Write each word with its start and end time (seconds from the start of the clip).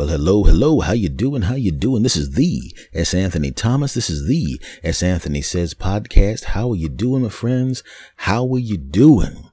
Well, 0.00 0.08
hello, 0.08 0.44
hello. 0.44 0.80
How 0.80 0.94
you 0.94 1.10
doing? 1.10 1.42
How 1.42 1.56
you 1.56 1.70
doing? 1.70 2.02
This 2.02 2.16
is 2.16 2.32
the 2.32 2.74
S. 2.94 3.12
Anthony 3.12 3.50
Thomas. 3.50 3.92
This 3.92 4.08
is 4.08 4.26
the 4.26 4.58
S. 4.82 5.02
Anthony 5.02 5.42
Says 5.42 5.74
podcast. 5.74 6.44
How 6.44 6.70
are 6.70 6.74
you 6.74 6.88
doing, 6.88 7.24
my 7.24 7.28
friends? 7.28 7.82
How 8.16 8.50
are 8.54 8.58
you 8.58 8.78
doing? 8.78 9.50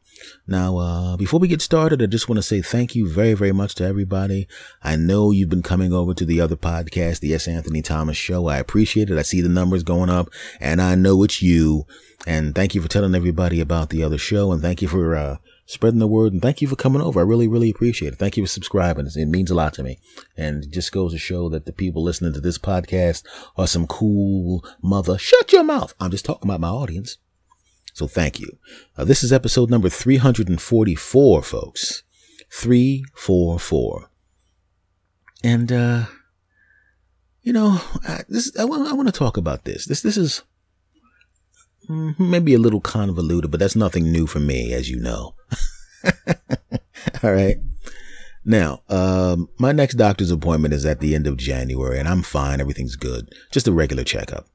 Now, 0.47 0.77
uh, 0.77 1.17
before 1.17 1.41
we 1.41 1.49
get 1.49 1.61
started, 1.61 2.01
I 2.01 2.05
just 2.05 2.29
want 2.29 2.37
to 2.37 2.43
say 2.43 2.61
thank 2.61 2.95
you 2.95 3.11
very, 3.11 3.33
very 3.33 3.51
much 3.51 3.75
to 3.75 3.83
everybody. 3.83 4.47
I 4.81 4.95
know 4.95 5.31
you've 5.31 5.49
been 5.49 5.63
coming 5.63 5.91
over 5.91 6.13
to 6.13 6.23
the 6.23 6.39
other 6.39 6.55
podcast, 6.55 7.19
the 7.19 7.33
S. 7.33 7.49
Anthony 7.49 7.81
Thomas 7.81 8.15
Show. 8.15 8.47
I 8.47 8.57
appreciate 8.57 9.09
it. 9.09 9.17
I 9.17 9.23
see 9.23 9.41
the 9.41 9.49
numbers 9.49 9.83
going 9.83 10.09
up 10.09 10.29
and 10.61 10.81
I 10.81 10.95
know 10.95 11.23
it's 11.23 11.41
you. 11.41 11.85
And 12.25 12.55
thank 12.55 12.73
you 12.73 12.81
for 12.81 12.87
telling 12.87 13.15
everybody 13.15 13.59
about 13.59 13.89
the 13.89 14.01
other 14.01 14.17
show. 14.17 14.53
And 14.53 14.61
thank 14.61 14.81
you 14.81 14.87
for, 14.87 15.13
uh, 15.13 15.37
spreading 15.67 15.99
the 15.99 16.07
word 16.07 16.31
and 16.33 16.41
thank 16.41 16.61
you 16.61 16.67
for 16.67 16.77
coming 16.77 17.01
over. 17.01 17.19
I 17.19 17.23
really, 17.23 17.47
really 17.47 17.69
appreciate 17.69 18.13
it. 18.13 18.15
Thank 18.15 18.37
you 18.37 18.43
for 18.43 18.49
subscribing. 18.49 19.07
It 19.13 19.27
means 19.27 19.51
a 19.51 19.55
lot 19.55 19.73
to 19.75 19.83
me. 19.83 19.99
And 20.35 20.63
it 20.63 20.71
just 20.71 20.91
goes 20.91 21.11
to 21.11 21.19
show 21.19 21.49
that 21.49 21.65
the 21.65 21.73
people 21.73 22.01
listening 22.01 22.33
to 22.33 22.39
this 22.39 22.57
podcast 22.57 23.23
are 23.57 23.67
some 23.67 23.85
cool 23.85 24.65
mother. 24.81 25.17
Shut 25.17 25.51
your 25.51 25.63
mouth. 25.63 25.93
I'm 25.99 26.09
just 26.09 26.25
talking 26.25 26.49
about 26.49 26.61
my 26.61 26.69
audience. 26.69 27.17
So 27.93 28.07
thank 28.07 28.39
you. 28.39 28.57
Uh, 28.97 29.03
this 29.03 29.23
is 29.23 29.33
episode 29.33 29.69
number 29.69 29.89
344, 29.89 31.43
folks. 31.43 32.03
344. 32.49 34.09
And, 35.43 35.71
uh, 35.71 36.05
you 37.41 37.51
know, 37.51 37.81
I, 38.07 38.21
this, 38.29 38.57
I 38.57 38.63
I 38.63 38.93
want 38.93 39.07
to 39.07 39.11
talk 39.11 39.35
about 39.35 39.65
this. 39.65 39.85
This, 39.85 40.01
this 40.01 40.15
is 40.15 40.43
maybe 41.87 42.53
a 42.53 42.59
little 42.59 42.81
convoluted, 42.81 43.51
but 43.51 43.59
that's 43.59 43.75
nothing 43.75 44.11
new 44.11 44.27
for 44.27 44.39
me, 44.39 44.73
as 44.73 44.89
you 44.89 44.99
know. 44.99 45.35
All 47.23 47.31
right. 47.31 47.57
Now, 48.45 48.81
um, 48.87 49.49
my 49.59 49.73
next 49.73 49.95
doctor's 49.95 50.31
appointment 50.31 50.73
is 50.73 50.85
at 50.85 51.01
the 51.01 51.13
end 51.13 51.27
of 51.27 51.35
January 51.35 51.99
and 51.99 52.07
I'm 52.07 52.23
fine. 52.23 52.61
Everything's 52.61 52.95
good. 52.95 53.33
Just 53.51 53.67
a 53.67 53.73
regular 53.73 54.05
checkup. 54.05 54.47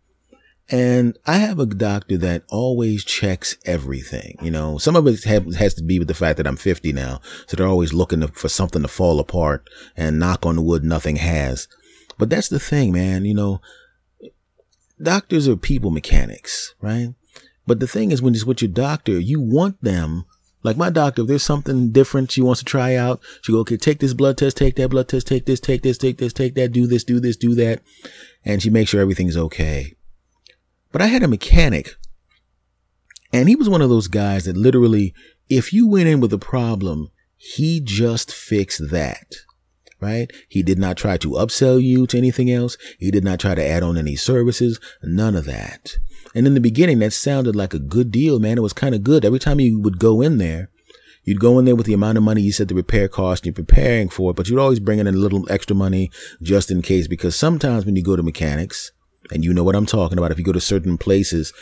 And 0.71 1.19
I 1.27 1.37
have 1.37 1.59
a 1.59 1.67
doctor 1.67 2.17
that 2.19 2.45
always 2.49 3.05
checks 3.05 3.59
everything. 3.67 4.39
You 4.41 4.51
know, 4.51 4.79
some 4.79 4.97
of 4.97 5.07
it 5.07 5.25
have, 5.25 5.55
has 5.57 5.75
to 5.75 5.83
be 5.83 5.99
with 5.99 6.09
the 6.09 6.15
fact 6.15 6.39
that 6.39 6.47
I'm 6.47 6.57
50 6.57 6.93
now. 6.95 7.21
So 7.47 7.57
they're 7.57 7.67
always 7.67 7.93
looking 7.93 8.21
to, 8.21 8.29
for 8.29 8.49
something 8.49 8.81
to 8.81 8.89
fall 8.89 9.21
apart 9.21 9.69
and 9.95 10.19
knock 10.19 10.47
on 10.47 10.57
the 10.57 10.63
wood, 10.63 10.85
nothing 10.85 11.17
has. 11.17 11.69
But 12.17 12.31
that's 12.31 12.49
the 12.49 12.61
thing, 12.61 12.93
man. 12.93 13.27
You 13.27 13.35
know, 13.35 13.61
doctors 15.03 15.47
are 15.49 15.57
people 15.57 15.91
mechanics, 15.91 16.75
right? 16.81 17.09
But 17.67 17.81
the 17.81 17.87
thing 17.87 18.11
is, 18.11 18.21
when 18.21 18.35
it's 18.35 18.45
with 18.45 18.63
your 18.63 18.71
doctor, 18.71 19.19
you 19.19 19.41
want 19.41 19.83
them 19.83 20.25
like 20.63 20.77
my 20.77 20.91
doctor, 20.91 21.23
if 21.23 21.29
there's 21.29 21.43
something 21.43 21.91
different 21.91 22.31
she 22.31 22.41
wants 22.41 22.61
to 22.61 22.65
try 22.65 22.95
out, 22.95 23.21
she 23.43 23.53
go, 23.53 23.59
okay, 23.61 23.77
take 23.77 23.99
this 23.99 24.15
blood 24.15 24.39
test, 24.39 24.57
take 24.57 24.77
that 24.77 24.91
blood 24.91 25.09
test, 25.09 25.27
take 25.27 25.47
this, 25.47 25.59
take 25.59 25.83
this, 25.83 25.99
take 25.99 26.19
this, 26.19 26.33
take 26.33 26.55
that, 26.55 26.73
do 26.73 26.87
this, 26.87 27.03
do 27.05 27.19
this, 27.19 27.37
do 27.37 27.55
that. 27.57 27.83
And 28.45 28.63
she 28.63 28.71
makes 28.71 28.91
sure 28.91 29.01
everything's 29.01 29.37
okay. 29.37 29.97
But 30.93 31.03
I 31.03 31.07
had 31.07 31.23
a 31.23 31.29
mechanic 31.29 31.97
and 33.33 33.49
he 33.49 33.57
was 33.57 33.69
one 33.69 33.83
of 33.83 33.89
those 33.89 34.09
guys 34.09 34.45
that 34.45 34.57
literally, 34.57 35.15
if 35.49 35.73
you 35.73 35.89
went 35.89 36.09
in 36.09 36.21
with 36.21 36.33
a 36.33 36.39
problem, 36.39 37.11
he 37.37 37.81
just 37.81 38.33
fixed 38.33 38.91
that. 38.91 39.35
Right? 40.01 40.33
He 40.49 40.65
did 40.65 40.79
not 40.79 40.97
try 40.97 41.17
to 41.19 41.31
upsell 41.31 41.81
you 41.81 42.09
to 42.09 42.19
anything 42.19 42.51
else. 42.51 42.77
He 42.99 43.13
did 43.13 43.23
not 43.23 43.39
try 43.39 43.55
to 43.55 43.65
add 43.65 43.85
on 43.85 43.97
any 43.97 44.17
services. 44.17 44.81
None 45.01 45.37
of 45.37 45.45
that. 45.45 45.95
And 46.35 46.47
in 46.47 46.55
the 46.55 46.61
beginning, 46.61 46.99
that 47.01 47.13
sounded 47.13 47.55
like 47.55 47.75
a 47.75 47.79
good 47.79 48.11
deal, 48.11 48.39
man. 48.39 48.59
It 48.59 48.63
was 48.63 48.73
kind 48.73 48.95
of 48.95 49.03
good. 49.03 49.25
Every 49.25 49.39
time 49.39 49.61
you 49.61 49.81
would 49.81 49.99
go 49.99 50.21
in 50.21 50.39
there, 50.39 50.71
you'd 51.25 51.41
go 51.41 51.59
in 51.59 51.65
there 51.65 51.77
with 51.77 51.87
the 51.87 51.93
amount 51.93 52.19
of 52.19 52.25
money 52.25 52.43
you 52.43 52.53
said 52.53 52.69
the 52.69 52.75
repair 52.75 53.09
cost 53.09 53.43
and 53.43 53.47
you're 53.47 53.65
preparing 53.65 54.09
for 54.09 54.31
it, 54.31 54.37
but 54.37 54.49
you'd 54.49 54.59
always 54.59 54.81
bring 54.81 54.99
in 54.99 55.07
a 55.07 55.13
little 55.13 55.51
extra 55.51 55.77
money 55.77 56.11
just 56.41 56.71
in 56.71 56.83
case, 56.83 57.07
because 57.07 57.37
sometimes 57.37 57.85
when 57.85 57.97
you 57.97 58.03
go 58.03 58.17
to 58.17 58.23
mechanics, 58.23 58.93
and 59.31 59.45
you 59.45 59.53
know 59.53 59.65
what 59.65 59.77
I'm 59.77 59.87
talking 59.87 60.19
about. 60.19 60.31
If 60.31 60.39
you 60.39 60.45
go 60.45 60.53
to 60.53 60.61
certain 60.61 60.99
places, 60.99 61.53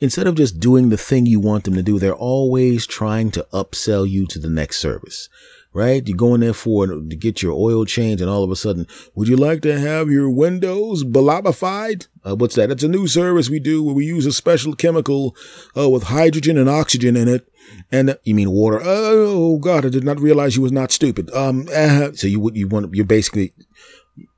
instead 0.00 0.26
of 0.26 0.34
just 0.34 0.60
doing 0.60 0.88
the 0.88 0.96
thing 0.96 1.26
you 1.26 1.40
want 1.40 1.64
them 1.64 1.74
to 1.74 1.82
do, 1.82 1.98
they're 1.98 2.14
always 2.14 2.86
trying 2.86 3.30
to 3.32 3.46
upsell 3.52 4.08
you 4.08 4.26
to 4.26 4.38
the 4.38 4.50
next 4.50 4.78
service. 4.78 5.28
Right? 5.74 6.06
You 6.06 6.14
go 6.14 6.34
in 6.34 6.40
there 6.40 6.54
for 6.54 6.86
to 6.86 7.00
get 7.00 7.42
your 7.42 7.52
oil 7.52 7.84
change 7.84 8.20
and 8.20 8.30
all 8.30 8.44
of 8.44 8.50
a 8.52 8.56
sudden, 8.56 8.86
would 9.16 9.26
you 9.26 9.36
like 9.36 9.60
to 9.62 9.78
have 9.78 10.08
your 10.08 10.30
windows 10.30 11.02
balabified? 11.02 12.06
Uh, 12.24 12.36
what's 12.36 12.54
that? 12.54 12.70
It's 12.70 12.84
a 12.84 12.88
new 12.88 13.08
service 13.08 13.50
we 13.50 13.58
do 13.58 13.82
where 13.82 13.94
we 13.94 14.06
use 14.06 14.24
a 14.24 14.32
special 14.32 14.76
chemical 14.76 15.34
uh, 15.76 15.90
with 15.90 16.04
hydrogen 16.04 16.56
and 16.56 16.70
oxygen 16.70 17.16
in 17.16 17.26
it. 17.26 17.48
And 17.90 18.10
uh, 18.10 18.16
you 18.22 18.36
mean 18.36 18.52
water? 18.52 18.80
Oh 18.84 19.58
God, 19.58 19.84
I 19.84 19.88
did 19.88 20.04
not 20.04 20.20
realize 20.20 20.54
you 20.54 20.62
was 20.62 20.70
not 20.70 20.92
stupid. 20.92 21.28
Um, 21.34 21.68
uh, 21.74 22.12
so 22.12 22.28
you 22.28 22.38
would 22.38 22.56
you 22.56 22.68
want 22.68 22.94
you're 22.94 23.04
basically 23.04 23.52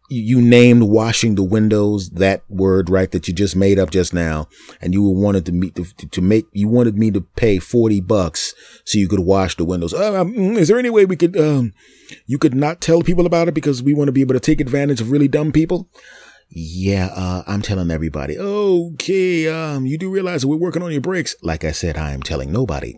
you 0.09 0.41
named 0.41 0.85
washing 0.85 1.35
the 1.35 1.43
windows 1.43 2.11
that 2.11 2.43
word 2.49 2.89
right 2.89 3.11
that 3.11 3.27
you 3.27 3.35
just 3.35 3.57
made 3.57 3.79
up 3.79 3.91
just 3.91 4.15
now 4.15 4.49
and 4.81 4.95
you 4.95 5.03
wanted 5.03 5.45
to 5.47 5.53
meet 5.53 5.75
to, 5.75 5.85
to 5.85 6.21
make 6.21 6.47
you 6.53 6.69
wanted 6.69 6.97
me 6.97 7.11
to 7.11 7.21
pay 7.21 7.59
40 7.59 8.01
bucks 8.03 8.55
so 8.85 8.99
you 8.99 9.09
could 9.09 9.21
wash 9.21 9.57
the 9.57 9.65
windows. 9.65 9.93
Uh, 9.93 10.21
um, 10.21 10.35
is 10.57 10.69
there 10.69 10.79
any 10.79 10.91
way 10.91 11.05
we 11.05 11.17
could 11.17 11.37
um 11.37 11.73
you 12.27 12.39
could 12.39 12.55
not 12.55 12.81
tell 12.81 13.03
people 13.03 13.27
about 13.27 13.49
it 13.49 13.55
because 13.55 13.83
we 13.83 13.95
want 13.95 14.09
to 14.09 14.13
be 14.13 14.21
able 14.21 14.35
to 14.35 14.41
take 14.41 14.61
advantage 14.61 15.01
of 15.01 15.11
really 15.11 15.29
dumb 15.29 15.53
people? 15.53 15.89
Yeah 16.49 17.11
uh, 17.13 17.43
i'm 17.49 17.61
telling 17.61 17.91
everybody 17.91 18.39
okay 18.39 19.49
um 19.49 19.85
you 19.85 19.99
do 19.99 20.09
realize 20.09 20.43
that 20.43 20.49
we're 20.49 20.57
working 20.57 20.83
on 20.83 20.93
your 20.93 21.01
brakes. 21.01 21.35
Like 21.43 21.65
i 21.65 21.73
said 21.73 21.97
i 21.97 22.13
am 22.13 22.23
telling 22.23 22.53
nobody. 22.53 22.97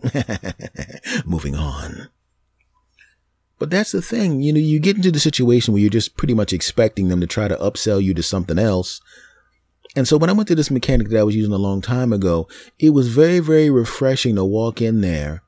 Moving 1.25 1.55
on 1.55 2.09
but 3.59 3.69
that's 3.69 3.91
the 3.91 4.01
thing, 4.01 4.41
you 4.41 4.53
know, 4.53 4.59
you 4.59 4.79
get 4.79 4.95
into 4.95 5.11
the 5.11 5.19
situation 5.19 5.73
where 5.73 5.81
you're 5.81 5.89
just 5.89 6.17
pretty 6.17 6.33
much 6.33 6.53
expecting 6.53 7.09
them 7.09 7.21
to 7.21 7.27
try 7.27 7.47
to 7.47 7.57
upsell 7.57 8.01
you 8.01 8.13
to 8.13 8.23
something 8.23 8.57
else. 8.57 9.01
And 9.95 10.07
so 10.07 10.17
when 10.17 10.29
I 10.29 10.33
went 10.33 10.47
to 10.49 10.55
this 10.55 10.71
mechanic 10.71 11.09
that 11.09 11.19
I 11.19 11.23
was 11.23 11.35
using 11.35 11.53
a 11.53 11.57
long 11.57 11.81
time 11.81 12.13
ago, 12.13 12.47
it 12.79 12.91
was 12.91 13.09
very, 13.09 13.39
very 13.39 13.69
refreshing 13.69 14.35
to 14.35 14.45
walk 14.45 14.81
in 14.81 15.01
there 15.01 15.43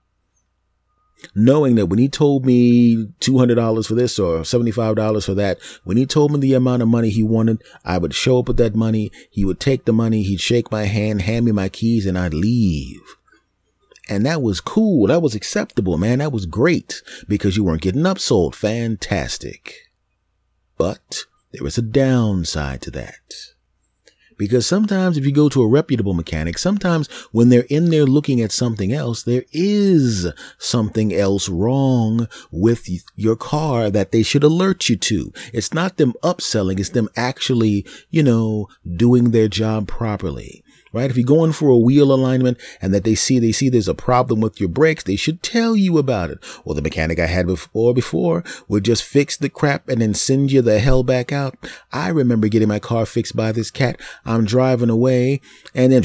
knowing 1.36 1.76
that 1.76 1.88
when 1.88 2.00
he 2.00 2.10
told 2.10 2.46
me 2.46 3.08
$200 3.20 3.88
for 3.88 3.96
this 3.96 4.20
or 4.20 4.40
$75 4.40 5.26
for 5.26 5.34
that, 5.36 5.60
when 5.84 5.98
he 5.98 6.06
told 6.06 6.32
me 6.32 6.40
the 6.40 6.54
amount 6.54 6.82
of 6.82 6.88
money 6.88 7.10
he 7.10 7.24
wanted, 7.24 7.62
I 7.86 7.98
would 7.98 8.14
show 8.14 8.40
up 8.40 8.48
with 8.48 8.58
that 8.58 8.76
money. 8.76 9.12
He 9.30 9.46
would 9.46 9.60
take 9.60 9.86
the 9.86 9.94
money. 9.94 10.24
He'd 10.24 10.42
shake 10.42 10.72
my 10.72 10.86
hand, 10.86 11.22
hand 11.22 11.46
me 11.46 11.52
my 11.52 11.70
keys 11.70 12.06
and 12.06 12.18
I'd 12.18 12.34
leave. 12.34 13.02
And 14.10 14.26
that 14.26 14.42
was 14.42 14.62
cool. 14.62 15.08
That 15.08 15.22
was 15.22 15.36
acceptable, 15.36 15.98
man. 15.98 16.20
That 16.20 16.32
was 16.32 16.46
great 16.46 17.02
because 17.28 17.56
you 17.56 17.64
weren't 17.64 17.82
getting 17.82 18.02
upsold. 18.02 18.56
Fantastic. 18.56 19.76
But 20.78 21.26
there 21.52 21.66
is 21.68 21.78
a 21.78 21.84
downside 21.84 22.82
to 22.84 22.92
that. 22.92 23.20
Because 24.38 24.66
sometimes 24.66 25.18
if 25.18 25.26
you 25.26 25.32
go 25.32 25.50
to 25.50 25.62
a 25.62 25.68
reputable 25.68 26.16
mechanic, 26.16 26.58
sometimes 26.58 27.08
when 27.32 27.50
they're 27.50 27.68
in 27.70 27.92
there 27.92 28.08
looking 28.08 28.42
at 28.42 28.52
something 28.52 28.92
else, 28.92 29.22
there 29.22 29.44
is 29.52 30.34
something 30.58 31.14
else 31.14 31.48
wrong 31.48 32.28
with 32.52 32.90
your 33.16 33.36
car 33.36 33.92
that 33.92 34.12
they 34.12 34.24
should 34.24 34.44
alert 34.44 34.90
you 34.90 34.96
to. 34.96 35.32
It's 35.54 35.76
not 35.76 35.98
them 35.98 36.14
upselling. 36.24 36.80
It's 36.80 36.90
them 36.90 37.08
actually, 37.16 37.86
you 38.10 38.24
know, 38.24 38.68
doing 38.96 39.30
their 39.30 39.48
job 39.48 39.88
properly 39.88 40.64
right? 40.94 41.10
If 41.10 41.18
you're 41.18 41.26
going 41.26 41.54
for 41.54 41.70
a 41.70 41.78
wheel 41.78 42.12
alignment 42.12 42.58
and 42.82 42.94
that 42.94 43.04
they 43.04 43.16
see, 43.16 43.40
they 43.40 43.52
see 43.52 43.70
there's 43.70 43.88
a 43.88 43.94
problem 43.94 44.42
with 44.42 44.60
your 44.60 44.70
brakes, 44.70 45.04
they 45.04 45.16
should 45.16 45.42
tell 45.44 45.76
you 45.76 45.98
about 45.98 46.30
it. 46.30 46.40
Or 46.66 46.76
the 46.76 46.82
mechanic 46.82 47.20
I 47.20 47.28
had 47.28 47.48
before, 47.48 47.94
before 47.94 48.44
would 48.68 48.86
just 48.86 49.04
fix 49.04 49.38
the 49.38 49.50
crap 49.50 49.88
and 49.88 50.02
then 50.02 50.14
send 50.14 50.52
you 50.52 50.62
the 50.62 50.80
hell 50.80 51.04
back 51.04 51.32
out. 51.32 51.56
I 51.92 52.10
remember 52.10 52.48
getting 52.48 52.68
my 52.68 52.80
car 52.80 53.06
fixed 53.06 53.36
by 53.36 53.52
this 53.52 53.72
cat. 53.72 54.00
I'm 54.26 54.46
driving 54.46 54.90
away 54.90 55.42
and 55.74 55.92
then 55.92 56.04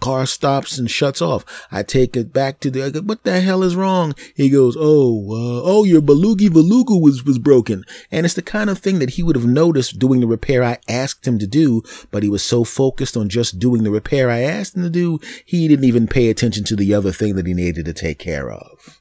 car 0.00 0.26
stops 0.26 0.78
and 0.78 0.90
shuts 0.90 1.22
off. 1.22 1.44
I 1.70 1.82
take 1.82 2.16
it 2.16 2.32
back 2.32 2.60
to 2.60 2.70
the, 2.70 2.90
go, 2.90 3.00
what 3.00 3.24
the 3.24 3.40
hell 3.40 3.62
is 3.62 3.76
wrong? 3.76 4.14
He 4.34 4.50
goes, 4.50 4.76
Oh, 4.78 5.30
uh, 5.30 5.62
oh, 5.64 5.84
your 5.84 6.02
Belugi 6.02 6.48
Velugu 6.48 7.00
was, 7.00 7.24
was 7.24 7.38
broken. 7.38 7.84
And 8.10 8.26
it's 8.26 8.34
the 8.34 8.42
kind 8.42 8.68
of 8.68 8.78
thing 8.78 8.98
that 8.98 9.10
he 9.10 9.22
would 9.22 9.36
have 9.36 9.46
noticed 9.46 9.98
doing 9.98 10.20
the 10.20 10.26
repair 10.26 10.62
I 10.62 10.78
asked 10.88 11.26
him 11.26 11.38
to 11.38 11.46
do, 11.46 11.82
but 12.10 12.22
he 12.22 12.28
was 12.28 12.42
so 12.42 12.64
focused 12.64 13.16
on 13.16 13.28
just 13.28 13.58
doing 13.58 13.84
the 13.84 13.90
repair 13.92 14.30
I 14.30 14.40
asked 14.40 14.76
him 14.76 14.82
to 14.82 14.90
do, 14.90 15.20
he 15.44 15.68
didn't 15.68 15.84
even 15.84 16.06
pay 16.06 16.28
attention 16.30 16.64
to 16.64 16.76
the 16.76 16.94
other 16.94 17.12
thing 17.12 17.36
that 17.36 17.46
he 17.46 17.54
needed 17.54 17.84
to 17.84 17.92
take 17.92 18.18
care 18.18 18.50
of. 18.50 19.00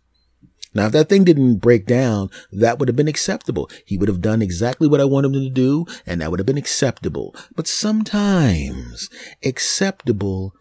Now, 0.73 0.85
if 0.85 0.93
that 0.93 1.09
thing 1.09 1.25
didn't 1.25 1.57
break 1.57 1.85
down, 1.85 2.29
that 2.51 2.79
would 2.79 2.87
have 2.87 2.95
been 2.95 3.09
acceptable. 3.09 3.69
He 3.85 3.97
would 3.97 4.07
have 4.07 4.21
done 4.21 4.41
exactly 4.41 4.87
what 4.87 5.01
I 5.01 5.05
wanted 5.05 5.35
him 5.35 5.43
to 5.43 5.49
do, 5.49 5.85
and 6.05 6.21
that 6.21 6.31
would 6.31 6.39
have 6.39 6.45
been 6.45 6.57
acceptable. 6.57 7.35
But 7.55 7.67
sometimes 7.67 9.09
acceptable 9.43 10.53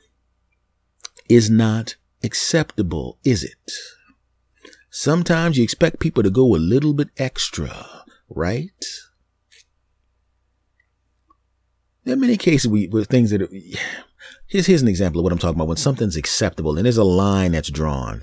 is 1.28 1.48
not 1.48 1.94
acceptable, 2.24 3.18
is 3.22 3.44
it? 3.44 3.72
Sometimes 4.90 5.56
you 5.56 5.62
expect 5.62 6.00
people 6.00 6.24
to 6.24 6.30
go 6.30 6.56
a 6.56 6.58
little 6.58 6.92
bit 6.92 7.10
extra, 7.16 8.04
right? 8.28 8.84
There 12.02 12.14
are 12.14 12.18
many 12.18 12.36
cases 12.36 12.66
where 12.66 13.04
things 13.04 13.30
that 13.30 13.42
are, 13.42 13.48
Here's, 14.46 14.66
here's 14.66 14.82
an 14.82 14.88
example 14.88 15.20
of 15.20 15.24
what 15.24 15.32
I'm 15.32 15.38
talking 15.38 15.56
about. 15.56 15.68
When 15.68 15.76
something's 15.76 16.16
acceptable 16.16 16.76
and 16.76 16.84
there's 16.84 16.96
a 16.96 17.04
line 17.04 17.52
that's 17.52 17.70
drawn. 17.70 18.22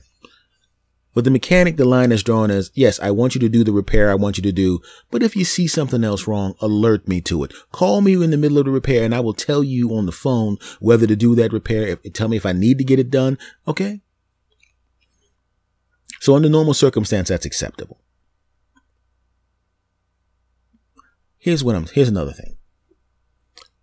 With 1.14 1.26
the 1.26 1.32
mechanic, 1.32 1.78
the 1.78 1.86
line 1.86 2.12
is 2.12 2.22
drawn 2.22 2.52
as, 2.52 2.70
yes, 2.76 3.00
I 3.00 3.10
want 3.10 3.34
you 3.34 3.42
to 3.42 3.50
do 3.50 3.64
the 3.64 3.72
repair 3.72 4.12
I 4.12 4.16
want 4.16 4.38
you 4.38 4.44
to 4.44 4.52
do, 4.52 4.82
but 5.10 5.24
if 5.24 5.36
you 5.36 5.46
see 5.46 5.66
something 5.66 6.04
else 6.04 6.28
wrong, 6.28 6.54
alert 6.62 7.08
me 7.08 7.22
to 7.22 7.44
it. 7.44 7.54
Call 7.72 8.02
me 8.02 8.14
in 8.14 8.30
the 8.30 8.38
middle 8.38 8.60
of 8.60 8.66
the 8.66 8.72
repair 8.72 9.04
and 9.04 9.16
I 9.16 9.20
will 9.20 9.34
tell 9.34 9.64
you 9.64 9.96
on 9.96 10.06
the 10.06 10.12
phone 10.12 10.58
whether 10.80 11.08
to 11.08 11.16
do 11.16 11.34
that 11.34 11.52
repair. 11.52 11.88
If, 11.88 12.14
tell 12.14 12.28
me 12.28 12.38
if 12.38 12.46
I 12.46 12.52
need 12.52 12.78
to 12.78 12.84
get 12.84 13.00
it 13.00 13.10
done. 13.10 13.40
Okay. 13.68 14.02
So 16.20 16.36
under 16.36 16.50
normal 16.50 16.76
circumstance, 16.76 17.30
that's 17.30 17.48
acceptable. 17.48 18.00
Here's 21.40 21.64
what 21.64 21.76
I'm, 21.76 21.88
here's 21.88 22.10
another 22.10 22.34
thing. 22.34 22.58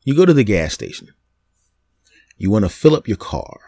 You 0.05 0.15
go 0.15 0.25
to 0.25 0.35
the 0.35 0.45
gas 0.45 0.73
station. 0.75 1.09
You 2.37 2.51
want 2.51 2.65
to 2.65 2.69
fill 2.69 2.95
up 2.95 3.09
your 3.09 3.17
car. 3.17 3.61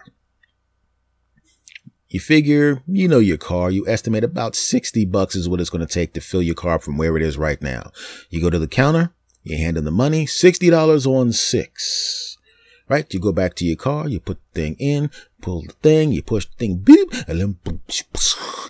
You 2.09 2.21
figure, 2.21 2.83
you 2.87 3.09
know 3.09 3.19
your 3.19 3.37
car, 3.37 3.71
you 3.71 3.87
estimate 3.89 4.25
about 4.25 4.55
60 4.55 5.05
bucks 5.07 5.35
is 5.35 5.49
what 5.49 5.61
it's 5.61 5.71
going 5.71 5.87
to 5.87 5.93
take 5.93 6.15
to 6.15 6.21
fill 6.21 6.43
your 6.43 6.55
car 6.55 6.79
from 6.79 6.97
where 6.97 7.17
it 7.17 7.23
is 7.23 7.37
right 7.37 7.61
now. 7.61 7.91
You 8.31 8.41
go 8.41 8.49
to 8.49 8.59
the 8.59 8.69
counter, 8.69 9.13
you 9.43 9.57
hand 9.57 9.77
them 9.77 9.85
the 9.85 9.91
money, 9.91 10.25
$60 10.25 11.07
on 11.07 11.33
six. 11.33 12.39
Right? 12.89 13.13
You 13.13 13.19
go 13.19 13.33
back 13.33 13.55
to 13.57 13.65
your 13.65 13.77
car, 13.77 14.09
you 14.09 14.21
put 14.21 14.39
thing 14.57 14.77
in, 14.79 15.11
pull 15.41 15.63
the 15.63 15.73
thing, 15.75 16.13
you 16.13 16.23
push 16.23 16.47
the 16.47 16.57
thing, 16.57 16.79
beep, 16.79 17.13
and 17.29 17.41
then 17.41 17.81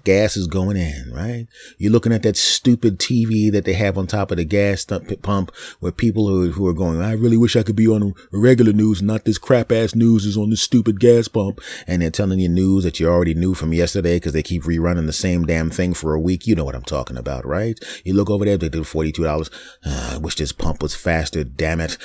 gas 0.04 0.36
is 0.36 0.46
going 0.46 0.76
in, 0.76 1.10
right? 1.12 1.46
You're 1.78 1.92
looking 1.92 2.12
at 2.12 2.22
that 2.22 2.36
stupid 2.36 2.98
TV 2.98 3.50
that 3.50 3.64
they 3.64 3.72
have 3.72 3.96
on 3.96 4.06
top 4.06 4.30
of 4.30 4.36
the 4.36 4.44
gas 4.44 4.84
pump 5.22 5.54
where 5.80 5.92
people 5.92 6.28
who, 6.28 6.52
who 6.52 6.66
are 6.66 6.74
going, 6.74 7.00
I 7.00 7.12
really 7.12 7.36
wish 7.36 7.56
I 7.56 7.62
could 7.62 7.76
be 7.76 7.88
on 7.88 8.14
regular 8.32 8.72
news, 8.72 9.02
not 9.02 9.24
this 9.24 9.38
crap 9.38 9.72
ass 9.72 9.94
news 9.94 10.24
is 10.24 10.36
on 10.36 10.50
this 10.50 10.62
stupid 10.62 11.00
gas 11.00 11.28
pump. 11.28 11.60
And 11.86 12.02
they're 12.02 12.10
telling 12.10 12.38
you 12.38 12.48
news 12.48 12.84
that 12.84 13.00
you 13.00 13.08
already 13.08 13.34
knew 13.34 13.54
from 13.54 13.72
yesterday 13.72 14.16
because 14.16 14.32
they 14.32 14.42
keep 14.42 14.62
rerunning 14.64 15.06
the 15.06 15.12
same 15.12 15.44
damn 15.44 15.70
thing 15.70 15.94
for 15.94 16.14
a 16.14 16.20
week. 16.20 16.46
You 16.46 16.54
know 16.54 16.64
what 16.64 16.74
I'm 16.74 16.82
talking 16.82 17.16
about, 17.16 17.46
right? 17.46 17.78
You 18.04 18.14
look 18.14 18.30
over 18.30 18.44
there, 18.44 18.56
they 18.56 18.68
do 18.68 18.82
$42. 18.82 19.50
Uh, 19.84 20.14
I 20.14 20.18
wish 20.18 20.36
this 20.36 20.52
pump 20.52 20.82
was 20.82 20.94
faster. 20.94 21.42
Damn 21.42 21.80
it. 21.80 21.96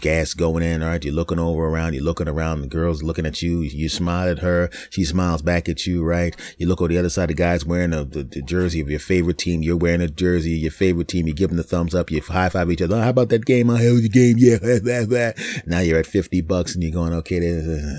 Gas 0.00 0.34
going 0.34 0.62
in, 0.62 0.82
all 0.82 0.88
right? 0.88 1.04
You're 1.04 1.14
looking 1.14 1.38
over 1.38 1.66
around, 1.66 1.94
you're 1.94 2.02
looking 2.02 2.28
around, 2.28 2.62
the 2.62 2.66
girl's 2.66 2.99
looking 3.02 3.26
at 3.26 3.42
you, 3.42 3.60
you 3.60 3.88
smile 3.88 4.28
at 4.28 4.40
her. 4.40 4.70
She 4.90 5.04
smiles 5.04 5.42
back 5.42 5.68
at 5.68 5.86
you, 5.86 6.04
right? 6.04 6.36
You 6.58 6.66
look 6.66 6.80
on 6.80 6.88
the 6.88 6.98
other 6.98 7.08
side, 7.08 7.28
the 7.28 7.34
guy's 7.34 7.64
wearing 7.64 7.92
a, 7.92 8.04
the, 8.04 8.22
the, 8.22 8.42
jersey 8.42 8.80
of 8.80 8.90
your 8.90 9.00
favorite 9.00 9.38
team. 9.38 9.62
You're 9.62 9.76
wearing 9.76 10.00
a 10.00 10.08
jersey 10.08 10.54
of 10.56 10.62
your 10.62 10.70
favorite 10.70 11.08
team. 11.08 11.26
You 11.26 11.34
give 11.34 11.50
them 11.50 11.56
the 11.56 11.62
thumbs 11.62 11.94
up. 11.94 12.10
You 12.10 12.20
high 12.20 12.48
five 12.48 12.70
each 12.70 12.82
other. 12.82 12.96
Oh, 12.96 13.00
how 13.00 13.10
about 13.10 13.28
that 13.30 13.44
game? 13.44 13.70
Oh, 13.70 13.76
I 13.76 13.82
held 13.82 14.02
the 14.02 14.08
game. 14.08 14.36
Yeah. 14.38 14.58
That, 14.80 15.10
that. 15.10 15.66
Now 15.66 15.80
you're 15.80 15.98
at 15.98 16.06
50 16.06 16.40
bucks 16.42 16.74
and 16.74 16.82
you're 16.82 16.92
going, 16.92 17.12
okay, 17.12 17.36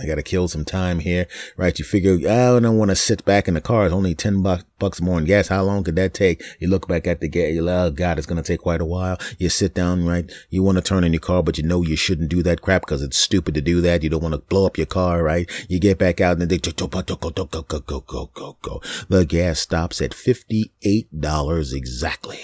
I 0.02 0.06
got 0.08 0.16
to 0.16 0.24
kill 0.24 0.48
some 0.48 0.66
time 0.66 1.00
here, 1.00 1.28
right? 1.58 1.78
You 1.78 1.86
figure, 1.86 2.18
oh, 2.28 2.58
I 2.58 2.60
don't 2.60 2.78
want 2.78 2.90
to 2.90 2.96
sit 2.96 3.24
back 3.24 3.48
in 3.48 3.54
the 3.54 3.62
car. 3.62 3.86
It's 3.86 3.94
only 3.94 4.16
10 4.16 4.42
bucks, 4.42 4.64
bucks 4.82 5.00
more 5.00 5.18
in 5.18 5.26
gas. 5.26 5.48
How 5.48 5.64
long 5.64 5.84
could 5.84 5.96
that 5.96 6.14
take? 6.14 6.44
You 6.60 6.68
look 6.68 6.88
back 6.88 7.08
at 7.08 7.22
the 7.22 7.30
gas. 7.30 7.54
You're 7.54 7.64
like, 7.64 7.76
oh 7.76 7.92
God, 7.92 8.18
it's 8.18 8.28
going 8.28 8.42
to 8.42 8.48
take 8.48 8.62
quite 8.62 8.82
a 8.82 8.86
while. 8.86 9.18
You 9.38 9.48
sit 9.48 9.74
down, 9.74 10.06
right? 10.06 10.30
You 10.50 10.64
want 10.64 10.78
to 10.78 10.82
turn 10.82 11.06
in 11.06 11.14
your 11.14 11.22
car, 11.22 11.44
but 11.44 11.58
you 11.58 11.64
know 11.64 11.84
you 11.84 11.96
shouldn't 11.96 12.30
do 12.30 12.44
that 12.44 12.62
crap 12.62 12.82
because 12.82 13.02
it's 13.02 13.18
stupid 13.18 13.54
to 13.54 13.62
do 13.62 13.80
that. 13.80 14.04
You 14.04 14.10
don't 14.10 14.24
want 14.24 14.34
to 14.34 14.40
blow 14.40 14.66
up 14.66 14.78
your 14.78 14.88
car, 14.88 15.24
right? 15.24 15.50
You 15.70 15.80
get 15.80 16.00
back 16.00 16.20
out 16.20 16.42
and 16.42 16.50
they 16.50 16.58
go, 16.58 16.72
go, 16.72 16.88
go, 16.88 17.16
go, 17.16 17.30
go, 17.30 17.46
go, 17.62 17.80
go, 17.80 18.30
go, 18.34 18.58
go. 18.62 18.82
The 19.08 19.24
gas 19.24 19.60
stops 19.60 20.02
at 20.02 20.12
$58 20.12 21.74
exactly. 21.74 22.40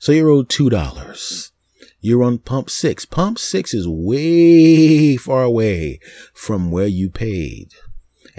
So 0.00 0.12
you're 0.12 0.28
owed 0.28 0.48
$2. 0.48 1.50
You're 2.00 2.22
on 2.22 2.38
pump 2.38 2.70
six. 2.70 3.04
Pump 3.04 3.38
six 3.38 3.74
is 3.74 3.88
way 3.88 5.16
far 5.16 5.42
away 5.42 6.00
from 6.32 6.70
where 6.70 6.86
you 6.86 7.10
paid. 7.10 7.74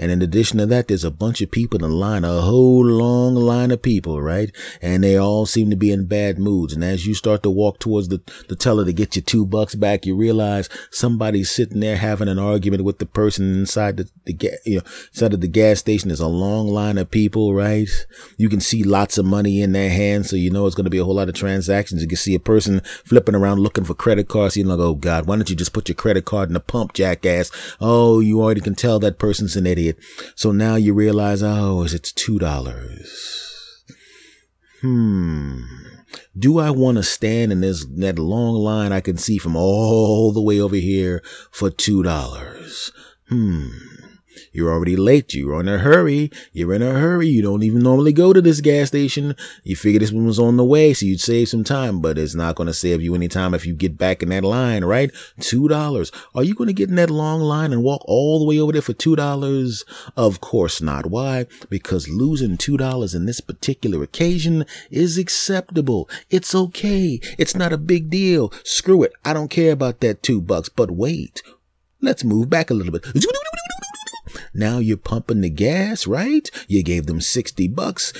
And 0.00 0.10
in 0.10 0.22
addition 0.22 0.56
to 0.58 0.66
that, 0.66 0.88
there's 0.88 1.04
a 1.04 1.10
bunch 1.10 1.42
of 1.42 1.50
people 1.50 1.84
in 1.84 1.90
the 1.90 1.94
line, 1.94 2.24
a 2.24 2.40
whole 2.40 2.82
long 2.82 3.34
line 3.34 3.70
of 3.70 3.82
people, 3.82 4.22
right? 4.22 4.50
And 4.80 5.04
they 5.04 5.18
all 5.18 5.44
seem 5.44 5.68
to 5.68 5.76
be 5.76 5.92
in 5.92 6.06
bad 6.06 6.38
moods. 6.38 6.72
And 6.72 6.82
as 6.82 7.06
you 7.06 7.12
start 7.14 7.42
to 7.42 7.50
walk 7.50 7.78
towards 7.80 8.08
the, 8.08 8.22
the 8.48 8.56
teller 8.56 8.86
to 8.86 8.94
get 8.94 9.14
your 9.14 9.22
two 9.22 9.44
bucks 9.44 9.74
back, 9.74 10.06
you 10.06 10.16
realize 10.16 10.70
somebody's 10.90 11.50
sitting 11.50 11.80
there 11.80 11.98
having 11.98 12.28
an 12.28 12.38
argument 12.38 12.82
with 12.82 12.98
the 12.98 13.04
person 13.04 13.54
inside 13.54 13.98
the, 13.98 14.10
the 14.24 14.58
you 14.64 14.76
know, 14.76 14.84
inside 15.12 15.34
of 15.34 15.42
the 15.42 15.48
gas 15.48 15.80
station. 15.80 16.08
There's 16.08 16.18
a 16.18 16.28
long 16.28 16.68
line 16.68 16.96
of 16.96 17.10
people, 17.10 17.52
right? 17.52 17.86
You 18.38 18.48
can 18.48 18.60
see 18.60 18.82
lots 18.82 19.18
of 19.18 19.26
money 19.26 19.60
in 19.60 19.72
their 19.72 19.90
hands. 19.90 20.30
So 20.30 20.36
you 20.36 20.50
know 20.50 20.66
it's 20.66 20.74
going 20.74 20.84
to 20.84 20.90
be 20.90 20.96
a 20.96 21.04
whole 21.04 21.16
lot 21.16 21.28
of 21.28 21.34
transactions. 21.34 22.00
You 22.00 22.08
can 22.08 22.16
see 22.16 22.34
a 22.34 22.40
person 22.40 22.80
flipping 23.04 23.34
around 23.34 23.58
looking 23.58 23.84
for 23.84 23.92
credit 23.92 24.28
cards. 24.28 24.56
You're 24.56 24.66
like, 24.66 24.78
oh 24.78 24.94
God, 24.94 25.26
why 25.26 25.36
don't 25.36 25.50
you 25.50 25.56
just 25.56 25.74
put 25.74 25.90
your 25.90 25.96
credit 25.96 26.24
card 26.24 26.48
in 26.48 26.54
the 26.54 26.60
pump, 26.60 26.94
jackass? 26.94 27.50
Oh, 27.82 28.20
you 28.20 28.40
already 28.40 28.62
can 28.62 28.74
tell 28.74 28.98
that 29.00 29.18
person's 29.18 29.56
an 29.56 29.66
idiot 29.66 29.89
So 30.34 30.52
now 30.52 30.76
you 30.76 30.94
realize, 30.94 31.42
oh, 31.42 31.82
it's 31.82 32.12
$2. 32.12 33.90
Hmm. 34.80 35.62
Do 36.38 36.58
I 36.58 36.70
want 36.70 36.96
to 36.96 37.02
stand 37.02 37.52
in 37.52 37.60
this, 37.60 37.84
that 37.84 38.18
long 38.18 38.54
line 38.54 38.92
I 38.92 39.00
can 39.00 39.16
see 39.16 39.38
from 39.38 39.56
all 39.56 40.32
the 40.32 40.42
way 40.42 40.60
over 40.60 40.76
here 40.76 41.22
for 41.50 41.70
$2? 41.70 42.90
Hmm. 43.28 43.68
You're 44.52 44.72
already 44.72 44.96
late. 44.96 45.34
You're 45.34 45.60
in 45.60 45.68
a 45.68 45.78
hurry. 45.78 46.30
You're 46.52 46.74
in 46.74 46.82
a 46.82 46.92
hurry. 46.92 47.28
You 47.28 47.42
don't 47.42 47.62
even 47.62 47.82
normally 47.82 48.12
go 48.12 48.32
to 48.32 48.40
this 48.40 48.60
gas 48.60 48.88
station. 48.88 49.36
You 49.64 49.76
figure 49.76 50.00
this 50.00 50.12
one 50.12 50.26
was 50.26 50.38
on 50.38 50.56
the 50.56 50.64
way, 50.64 50.92
so 50.94 51.06
you'd 51.06 51.20
save 51.20 51.48
some 51.48 51.64
time, 51.64 52.00
but 52.00 52.18
it's 52.18 52.34
not 52.34 52.56
going 52.56 52.66
to 52.66 52.74
save 52.74 53.00
you 53.02 53.14
any 53.14 53.28
time 53.28 53.54
if 53.54 53.66
you 53.66 53.74
get 53.74 53.98
back 53.98 54.22
in 54.22 54.30
that 54.30 54.44
line, 54.44 54.84
right? 54.84 55.10
Two 55.40 55.68
dollars. 55.68 56.10
Are 56.34 56.42
you 56.42 56.54
going 56.54 56.68
to 56.68 56.74
get 56.74 56.88
in 56.88 56.96
that 56.96 57.10
long 57.10 57.40
line 57.40 57.72
and 57.72 57.82
walk 57.82 58.02
all 58.06 58.38
the 58.38 58.44
way 58.46 58.58
over 58.58 58.72
there 58.72 58.82
for 58.82 58.92
two 58.92 59.16
dollars? 59.16 59.84
Of 60.16 60.40
course 60.40 60.80
not. 60.80 61.06
Why? 61.06 61.46
Because 61.68 62.08
losing 62.08 62.56
two 62.56 62.76
dollars 62.76 63.14
in 63.14 63.26
this 63.26 63.40
particular 63.40 64.02
occasion 64.02 64.64
is 64.90 65.18
acceptable. 65.18 66.08
It's 66.30 66.54
okay. 66.54 67.20
It's 67.38 67.54
not 67.54 67.72
a 67.72 67.78
big 67.78 68.10
deal. 68.10 68.52
Screw 68.64 69.02
it. 69.02 69.12
I 69.24 69.32
don't 69.32 69.50
care 69.50 69.72
about 69.72 70.00
that 70.00 70.22
two 70.22 70.40
bucks, 70.40 70.68
but 70.68 70.90
wait. 70.90 71.42
Let's 72.00 72.24
move 72.24 72.48
back 72.48 72.70
a 72.70 72.74
little 72.74 72.92
bit. 72.92 73.04
Now 74.54 74.78
you're 74.78 74.96
pumping 74.96 75.40
the 75.40 75.50
gas, 75.50 76.06
right? 76.06 76.50
You 76.68 76.82
gave 76.82 77.06
them 77.06 77.20
60 77.20 77.68
bucks. 77.68 78.12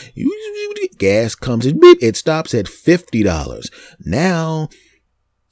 Gas 0.98 1.34
comes 1.34 1.70
beep, 1.72 1.98
it 2.02 2.16
stops 2.16 2.54
at 2.54 2.66
$50. 2.66 3.70
Now, 4.04 4.68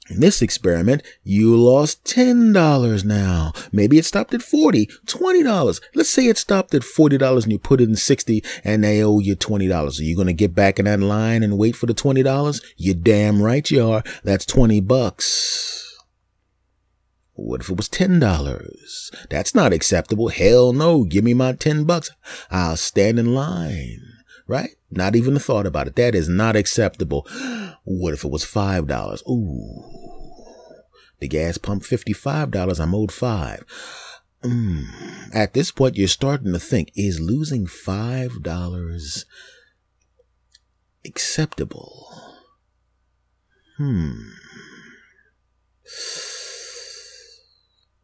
in 0.09 0.21
this 0.21 0.41
experiment, 0.41 1.03
you 1.23 1.55
lost 1.55 2.03
$10 2.05 3.05
now. 3.05 3.53
Maybe 3.71 3.99
it 3.99 4.05
stopped 4.05 4.33
at 4.33 4.41
40, 4.41 4.87
$20. 5.05 5.81
Let's 5.93 6.09
say 6.09 6.25
it 6.25 6.37
stopped 6.37 6.73
at 6.73 6.81
$40 6.81 7.43
and 7.43 7.51
you 7.51 7.59
put 7.59 7.81
it 7.81 7.89
in 7.89 7.95
60 7.95 8.43
and 8.63 8.83
they 8.83 9.03
owe 9.03 9.19
you 9.19 9.35
$20. 9.35 9.99
Are 9.99 10.03
you 10.03 10.15
going 10.15 10.27
to 10.27 10.33
get 10.33 10.55
back 10.55 10.79
in 10.79 10.85
that 10.85 10.99
line 10.99 11.43
and 11.43 11.59
wait 11.59 11.75
for 11.75 11.85
the 11.85 11.93
$20? 11.93 12.63
You 12.77 12.93
damn 12.95 13.41
right 13.41 13.69
you 13.69 13.87
are. 13.87 14.03
That's 14.23 14.45
20 14.45 14.81
bucks. 14.81 15.88
What 17.41 17.61
if 17.61 17.69
it 17.69 17.77
was 17.77 17.89
$10? 17.89 19.27
That's 19.29 19.55
not 19.55 19.73
acceptable. 19.73 20.29
Hell 20.29 20.73
no. 20.73 21.03
Give 21.03 21.23
me 21.23 21.33
my 21.33 21.53
10 21.53 21.85
bucks. 21.85 22.11
I'll 22.51 22.77
stand 22.77 23.17
in 23.19 23.33
line. 23.33 24.01
Right? 24.47 24.71
Not 24.91 25.15
even 25.15 25.35
a 25.35 25.39
thought 25.39 25.65
about 25.65 25.87
it. 25.87 25.95
That 25.95 26.15
is 26.15 26.29
not 26.29 26.55
acceptable. 26.55 27.27
What 27.85 28.13
if 28.13 28.23
it 28.23 28.29
was 28.29 28.45
$5? 28.45 29.27
Ooh. 29.27 29.83
The 31.19 31.27
gas 31.27 31.57
pump 31.57 31.81
$55. 31.81 32.79
I'm 32.79 32.93
owed 32.93 33.11
5. 33.11 33.65
Mm. 34.43 35.33
At 35.33 35.53
this 35.53 35.71
point, 35.71 35.97
you're 35.97 36.07
starting 36.07 36.53
to 36.53 36.59
think, 36.59 36.91
is 36.95 37.19
losing 37.19 37.65
$5 37.65 39.25
acceptable? 41.03 42.05
Hmm. 43.77 44.29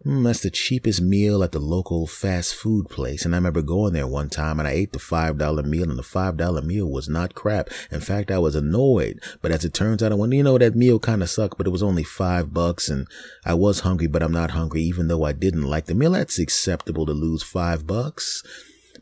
Mm, 0.06 0.24
that's 0.24 0.42
the 0.42 0.52
cheapest 0.52 1.02
meal 1.02 1.44
at 1.44 1.52
the 1.52 1.60
local 1.60 2.06
fast 2.06 2.54
food 2.54 2.90
place. 2.90 3.26
And 3.26 3.34
I 3.34 3.40
remember 3.40 3.64
going 3.64 3.94
there 3.94 4.06
one 4.06 4.30
time 4.30 4.60
and 4.60 4.68
I 4.68 4.72
ate 4.72 4.94
the 4.94 5.00
$5 5.00 5.66
meal 5.66 5.90
and 5.90 5.98
the 5.98 6.04
$5 6.04 6.64
meal 6.64 6.88
was 6.88 7.10
not 7.10 7.34
crap. 7.34 7.70
In 7.90 8.02
fact, 8.02 8.30
I 8.30 8.38
was 8.38 8.54
annoyed. 8.54 9.20
But 9.42 9.52
as 9.52 9.66
it 9.66 9.74
turns 9.74 10.04
out, 10.04 10.12
I 10.12 10.16
went, 10.16 10.34
you 10.34 10.44
know, 10.44 10.60
that 10.60 10.76
meal 10.76 11.00
kind 11.00 11.24
of 11.24 11.30
sucked, 11.32 11.58
but 11.58 11.66
it 11.66 11.72
was 11.72 11.82
only 11.82 12.04
five 12.04 12.54
bucks 12.54 12.88
and 12.88 13.08
I 13.46 13.56
was 13.56 13.80
hungry, 13.80 14.06
but 14.06 14.22
I'm 14.22 14.32
not 14.32 14.52
hungry 14.52 14.84
even 14.84 15.08
though 15.08 15.24
I 15.24 15.32
didn't 15.32 15.64
like 15.64 15.86
the 15.86 15.96
meal. 15.96 16.12
That's 16.12 16.38
acceptable 16.38 17.08
to 17.08 17.14
lose 17.14 17.42
five 17.42 17.88
bucks. 17.88 18.44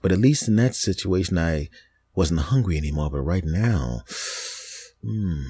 But 0.02 0.14
at 0.14 0.20
least 0.20 0.48
in 0.48 0.56
that 0.56 0.74
situation, 0.74 1.38
I 1.38 1.70
wasn't 2.16 2.42
hungry 2.42 2.78
anymore. 2.78 3.10
But 3.10 3.22
right 3.22 3.46
now, 3.46 4.04
hmm, 5.04 5.44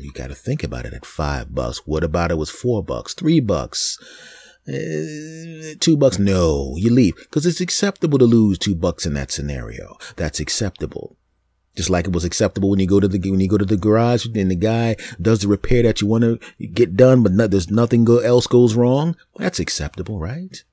you 0.00 0.10
got 0.12 0.28
to 0.28 0.34
think 0.34 0.62
about 0.64 0.86
it 0.86 0.94
at 0.94 1.04
five 1.04 1.54
bucks. 1.54 1.86
What 1.86 2.02
about 2.02 2.30
it 2.30 2.38
was 2.38 2.48
four 2.48 2.82
bucks, 2.82 3.12
three 3.12 3.40
bucks? 3.40 3.98
Uh, 4.68 5.74
two 5.78 5.96
bucks. 5.96 6.18
No, 6.18 6.74
you 6.76 6.90
leave 6.90 7.14
because 7.16 7.46
it's 7.46 7.60
acceptable 7.60 8.18
to 8.18 8.24
lose 8.24 8.58
two 8.58 8.74
bucks 8.74 9.06
in 9.06 9.14
that 9.14 9.30
scenario. 9.30 9.96
That's 10.16 10.40
acceptable. 10.40 11.16
Just 11.76 11.90
like 11.90 12.06
it 12.06 12.12
was 12.12 12.24
acceptable 12.24 12.70
when 12.70 12.80
you 12.80 12.86
go 12.86 13.00
to 13.00 13.06
the 13.06 13.18
when 13.30 13.40
you 13.40 13.48
go 13.48 13.58
to 13.58 13.64
the 13.64 13.76
garage 13.76 14.24
and 14.24 14.50
the 14.50 14.56
guy 14.56 14.96
does 15.20 15.40
the 15.40 15.48
repair 15.48 15.82
that 15.82 16.00
you 16.00 16.06
want 16.06 16.24
to 16.24 16.38
get 16.66 16.96
done, 16.96 17.22
but 17.22 17.32
not, 17.32 17.50
there's 17.50 17.70
nothing 17.70 18.04
go, 18.04 18.18
else 18.18 18.46
goes 18.46 18.74
wrong. 18.74 19.14
That's 19.36 19.60
acceptable, 19.60 20.18
right? 20.18 20.64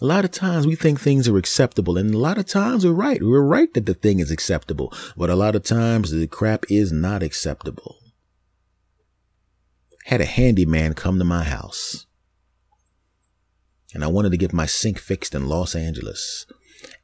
A 0.00 0.06
lot 0.06 0.24
of 0.24 0.30
times 0.30 0.64
we 0.64 0.76
think 0.76 1.00
things 1.00 1.26
are 1.26 1.36
acceptable, 1.36 1.98
and 1.98 2.14
a 2.14 2.18
lot 2.18 2.38
of 2.38 2.46
times 2.46 2.86
we're 2.86 2.92
right. 2.92 3.20
We're 3.20 3.42
right 3.42 3.74
that 3.74 3.86
the 3.86 3.94
thing 3.94 4.20
is 4.20 4.30
acceptable, 4.30 4.94
but 5.16 5.28
a 5.28 5.34
lot 5.34 5.56
of 5.56 5.64
times 5.64 6.12
the 6.12 6.28
crap 6.28 6.64
is 6.70 6.92
not 6.92 7.24
acceptable. 7.24 7.96
Had 10.08 10.22
a 10.22 10.24
handyman 10.24 10.94
come 10.94 11.18
to 11.18 11.24
my 11.26 11.44
house, 11.44 12.06
and 13.92 14.02
I 14.02 14.06
wanted 14.06 14.30
to 14.30 14.38
get 14.38 14.54
my 14.54 14.64
sink 14.64 14.98
fixed 14.98 15.34
in 15.34 15.50
Los 15.50 15.74
Angeles. 15.74 16.46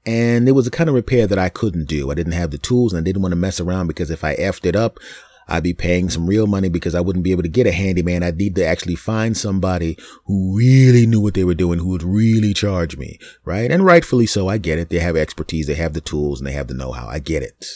And 0.07 0.49
it 0.49 0.53
was 0.53 0.67
a 0.67 0.71
kind 0.71 0.89
of 0.89 0.95
repair 0.95 1.27
that 1.27 1.39
I 1.39 1.51
couldn't 1.51 1.87
do. 1.87 2.11
I 2.11 2.15
didn't 2.15 2.33
have 2.33 2.51
the 2.51 2.57
tools 2.57 2.95
and 2.95 3.01
I 3.01 3.05
didn't 3.05 3.21
want 3.21 3.33
to 3.33 3.37
mess 3.37 3.61
around 3.61 3.89
because 3.89 4.11
if 4.11 4.25
I 4.25 4.35
effed 4.37 4.65
it 4.65 4.75
up, 4.75 4.99
I'd 5.47 5.63
be 5.65 5.75
paying 5.75 6.09
some 6.09 6.27
real 6.27 6.47
money 6.47 6.71
because 6.71 6.95
I 6.95 7.03
wouldn't 7.03 7.27
be 7.27 7.33
able 7.33 7.43
to 7.43 7.49
get 7.51 7.67
a 7.67 7.73
handyman. 7.73 8.23
I'd 8.23 8.39
need 8.39 8.55
to 8.55 8.65
actually 8.65 8.95
find 8.95 9.37
somebody 9.37 9.99
who 10.25 10.57
really 10.57 11.05
knew 11.05 11.21
what 11.21 11.35
they 11.35 11.45
were 11.45 11.53
doing, 11.53 11.81
who 11.81 11.89
would 11.89 12.03
really 12.03 12.55
charge 12.55 12.97
me, 12.97 13.19
right? 13.45 13.71
And 13.71 13.85
rightfully 13.85 14.25
so. 14.25 14.49
I 14.49 14.57
get 14.57 14.79
it. 14.79 14.89
They 14.89 15.01
have 15.01 15.15
expertise. 15.15 15.67
They 15.67 15.75
have 15.75 15.93
the 15.93 16.01
tools 16.01 16.41
and 16.41 16.47
they 16.47 16.53
have 16.53 16.69
the 16.69 16.75
know-how. 16.75 17.07
I 17.07 17.19
get 17.19 17.43
it. 17.43 17.67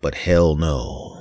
But 0.00 0.14
hell 0.14 0.54
no. 0.54 1.17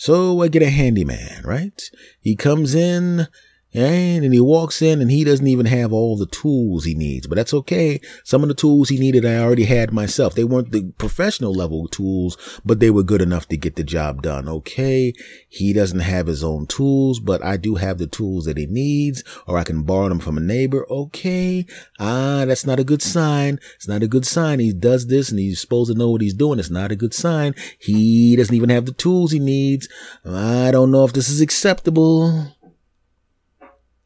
So 0.00 0.42
I 0.42 0.48
get 0.48 0.62
a 0.62 0.70
handyman, 0.70 1.42
right? 1.42 1.82
He 2.20 2.36
comes 2.36 2.72
in 2.72 3.26
and, 3.74 4.24
and 4.24 4.32
he 4.32 4.40
walks 4.40 4.80
in 4.80 5.02
and 5.02 5.10
he 5.10 5.24
doesn't 5.24 5.46
even 5.46 5.66
have 5.66 5.92
all 5.92 6.16
the 6.16 6.26
tools 6.26 6.84
he 6.84 6.94
needs, 6.94 7.26
but 7.26 7.36
that's 7.36 7.52
okay. 7.52 8.00
Some 8.24 8.42
of 8.42 8.48
the 8.48 8.54
tools 8.54 8.88
he 8.88 8.98
needed, 8.98 9.26
I 9.26 9.36
already 9.38 9.64
had 9.64 9.92
myself. 9.92 10.34
They 10.34 10.44
weren't 10.44 10.72
the 10.72 10.92
professional 10.96 11.52
level 11.52 11.86
tools, 11.86 12.38
but 12.64 12.80
they 12.80 12.90
were 12.90 13.02
good 13.02 13.20
enough 13.20 13.46
to 13.48 13.58
get 13.58 13.76
the 13.76 13.84
job 13.84 14.22
done. 14.22 14.48
Okay. 14.48 15.12
He 15.48 15.74
doesn't 15.74 16.00
have 16.00 16.28
his 16.28 16.42
own 16.42 16.66
tools, 16.66 17.20
but 17.20 17.44
I 17.44 17.58
do 17.58 17.74
have 17.74 17.98
the 17.98 18.06
tools 18.06 18.46
that 18.46 18.56
he 18.56 18.66
needs, 18.66 19.22
or 19.46 19.58
I 19.58 19.64
can 19.64 19.82
borrow 19.82 20.08
them 20.08 20.20
from 20.20 20.38
a 20.38 20.42
neighbor. 20.42 20.86
Okay. 20.90 21.66
Ah, 21.98 22.44
that's 22.46 22.64
not 22.64 22.80
a 22.80 22.84
good 22.84 23.02
sign. 23.02 23.60
It's 23.76 23.88
not 23.88 24.02
a 24.02 24.08
good 24.08 24.26
sign. 24.26 24.60
He 24.60 24.72
does 24.72 25.08
this 25.08 25.30
and 25.30 25.38
he's 25.38 25.60
supposed 25.60 25.92
to 25.92 25.98
know 25.98 26.10
what 26.10 26.22
he's 26.22 26.34
doing. 26.34 26.58
It's 26.58 26.70
not 26.70 26.90
a 26.90 26.96
good 26.96 27.12
sign. 27.12 27.54
He 27.78 28.34
doesn't 28.34 28.54
even 28.54 28.70
have 28.70 28.86
the 28.86 28.92
tools 28.92 29.32
he 29.32 29.38
needs. 29.38 29.88
I 30.24 30.70
don't 30.70 30.90
know 30.90 31.04
if 31.04 31.12
this 31.12 31.28
is 31.28 31.42
acceptable. 31.42 32.54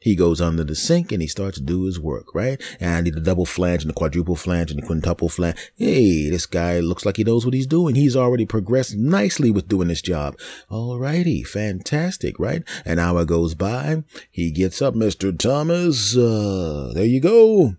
He 0.02 0.16
goes 0.16 0.40
under 0.40 0.64
the 0.64 0.74
sink 0.74 1.12
and 1.12 1.22
he 1.22 1.28
starts 1.28 1.58
to 1.58 1.62
do 1.62 1.84
his 1.84 2.00
work, 2.00 2.34
right? 2.34 2.60
And 2.80 2.90
I 2.90 3.00
need 3.00 3.14
the 3.14 3.20
double 3.20 3.46
flange 3.46 3.82
and 3.82 3.90
the 3.90 3.94
quadruple 3.94 4.36
flange 4.36 4.70
and 4.70 4.82
the 4.82 4.86
quintuple 4.86 5.28
flange. 5.28 5.72
Hey, 5.76 6.28
this 6.28 6.46
guy 6.46 6.80
looks 6.80 7.06
like 7.06 7.16
he 7.16 7.24
knows 7.24 7.44
what 7.44 7.54
he's 7.54 7.66
doing. 7.66 7.94
He's 7.94 8.16
already 8.16 8.46
progressed 8.46 8.96
nicely 8.96 9.50
with 9.50 9.68
doing 9.68 9.88
this 9.88 10.02
job. 10.02 10.36
Alrighty, 10.70 11.46
fantastic, 11.46 12.38
right? 12.38 12.62
An 12.84 12.98
hour 12.98 13.24
goes 13.24 13.54
by. 13.54 14.02
He 14.30 14.50
gets 14.50 14.82
up, 14.82 14.94
Mr. 14.94 15.36
Thomas. 15.38 16.16
Uh, 16.16 16.92
there 16.94 17.04
you 17.04 17.20
go. 17.20 17.76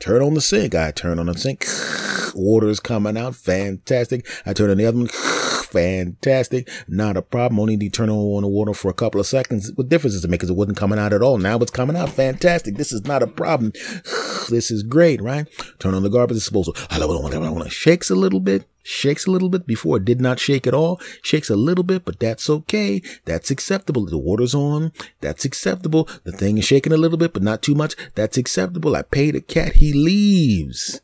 Turn 0.00 0.22
on 0.22 0.34
the 0.34 0.40
sink. 0.40 0.74
I 0.74 0.90
turn 0.90 1.18
on 1.18 1.26
the 1.26 1.34
sink. 1.34 1.66
Water's 2.34 2.80
coming 2.80 3.16
out. 3.16 3.36
Fantastic. 3.36 4.26
I 4.44 4.52
turn 4.52 4.70
on 4.70 4.78
the 4.78 4.86
other 4.86 4.98
one 4.98 5.08
fantastic. 5.70 6.68
Not 6.88 7.16
a 7.16 7.22
problem. 7.22 7.60
Only 7.60 7.76
need 7.76 7.92
to 7.92 7.96
turn 7.96 8.10
on 8.10 8.42
the 8.42 8.48
water 8.48 8.74
for 8.74 8.90
a 8.90 8.94
couple 8.94 9.20
of 9.20 9.26
seconds. 9.26 9.72
What 9.74 9.88
difference 9.88 10.14
does 10.14 10.24
it 10.24 10.30
make? 10.30 10.40
Because 10.40 10.50
it 10.50 10.56
wasn't 10.56 10.76
coming 10.76 10.98
out 10.98 11.12
at 11.12 11.22
all. 11.22 11.38
Now 11.38 11.58
it's 11.58 11.70
coming 11.70 11.96
out. 11.96 12.10
Fantastic. 12.10 12.76
This 12.76 12.92
is 12.92 13.04
not 13.04 13.22
a 13.22 13.26
problem. 13.26 13.72
this 14.50 14.70
is 14.70 14.82
great, 14.82 15.20
right? 15.22 15.46
Turn 15.78 15.94
on 15.94 16.02
the 16.02 16.10
garbage 16.10 16.36
disposal. 16.36 16.74
Shakes 17.70 18.10
a 18.10 18.16
little 18.16 18.40
bit. 18.40 18.66
Shakes 18.90 19.24
a 19.24 19.30
little 19.30 19.48
bit 19.48 19.68
before 19.68 19.98
it 19.98 20.04
did 20.04 20.20
not 20.20 20.40
shake 20.40 20.66
at 20.66 20.74
all. 20.74 21.00
Shakes 21.22 21.48
a 21.48 21.54
little 21.54 21.84
bit, 21.84 22.04
but 22.04 22.18
that's 22.18 22.50
okay. 22.50 23.00
That's 23.24 23.48
acceptable. 23.48 24.04
The 24.04 24.18
water's 24.18 24.52
on. 24.52 24.90
That's 25.20 25.44
acceptable. 25.44 26.08
The 26.24 26.32
thing 26.32 26.58
is 26.58 26.64
shaking 26.64 26.92
a 26.92 26.96
little 26.96 27.16
bit, 27.16 27.32
but 27.32 27.44
not 27.44 27.62
too 27.62 27.76
much. 27.76 27.94
That's 28.16 28.36
acceptable. 28.36 28.96
I 28.96 29.02
paid 29.02 29.36
a 29.36 29.40
cat. 29.40 29.74
He 29.74 29.92
leaves. 29.92 31.00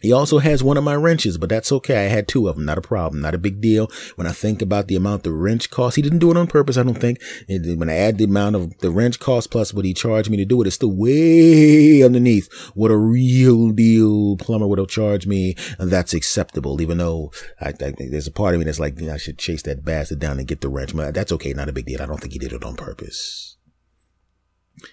He 0.00 0.12
also 0.12 0.38
has 0.38 0.62
one 0.62 0.76
of 0.76 0.84
my 0.84 0.94
wrenches, 0.94 1.38
but 1.38 1.48
that's 1.48 1.72
okay. 1.72 2.06
I 2.06 2.08
had 2.08 2.28
two 2.28 2.46
of 2.46 2.54
them. 2.54 2.64
Not 2.64 2.78
a 2.78 2.82
problem. 2.82 3.20
Not 3.20 3.34
a 3.34 3.38
big 3.38 3.60
deal. 3.60 3.90
When 4.14 4.28
I 4.28 4.32
think 4.32 4.62
about 4.62 4.86
the 4.86 4.94
amount 4.94 5.24
the 5.24 5.32
wrench 5.32 5.70
cost, 5.70 5.96
he 5.96 6.02
didn't 6.02 6.20
do 6.20 6.30
it 6.30 6.36
on 6.36 6.46
purpose. 6.46 6.76
I 6.76 6.84
don't 6.84 6.94
think. 6.94 7.20
when 7.48 7.90
I 7.90 7.94
add 7.94 8.18
the 8.18 8.24
amount 8.24 8.54
of 8.54 8.78
the 8.78 8.92
wrench 8.92 9.18
cost 9.18 9.50
plus 9.50 9.74
what 9.74 9.84
he 9.84 9.92
charged 9.92 10.30
me 10.30 10.36
to 10.36 10.44
do 10.44 10.62
it, 10.62 10.68
it's 10.68 10.76
still 10.76 10.92
way 10.92 12.02
underneath 12.02 12.52
what 12.74 12.92
a 12.92 12.96
real 12.96 13.70
deal 13.70 14.36
plumber 14.36 14.68
would 14.68 14.78
have 14.78 14.88
charged 14.88 15.26
me. 15.26 15.56
And 15.78 15.90
that's 15.90 16.14
acceptable, 16.14 16.80
even 16.80 16.98
though 16.98 17.32
I, 17.60 17.70
I, 17.70 17.94
there's 17.98 18.28
a 18.28 18.32
part 18.32 18.54
of 18.54 18.60
me 18.60 18.64
that's 18.64 18.80
like, 18.80 19.02
I 19.02 19.16
should 19.16 19.38
chase 19.38 19.62
that 19.62 19.84
bastard 19.84 20.20
down 20.20 20.38
and 20.38 20.46
get 20.46 20.60
the 20.60 20.68
wrench. 20.68 20.94
But 20.94 21.14
that's 21.14 21.32
okay. 21.32 21.52
Not 21.52 21.68
a 21.68 21.72
big 21.72 21.86
deal. 21.86 22.00
I 22.00 22.06
don't 22.06 22.20
think 22.20 22.32
he 22.32 22.38
did 22.38 22.52
it 22.52 22.64
on 22.64 22.76
purpose. 22.76 23.57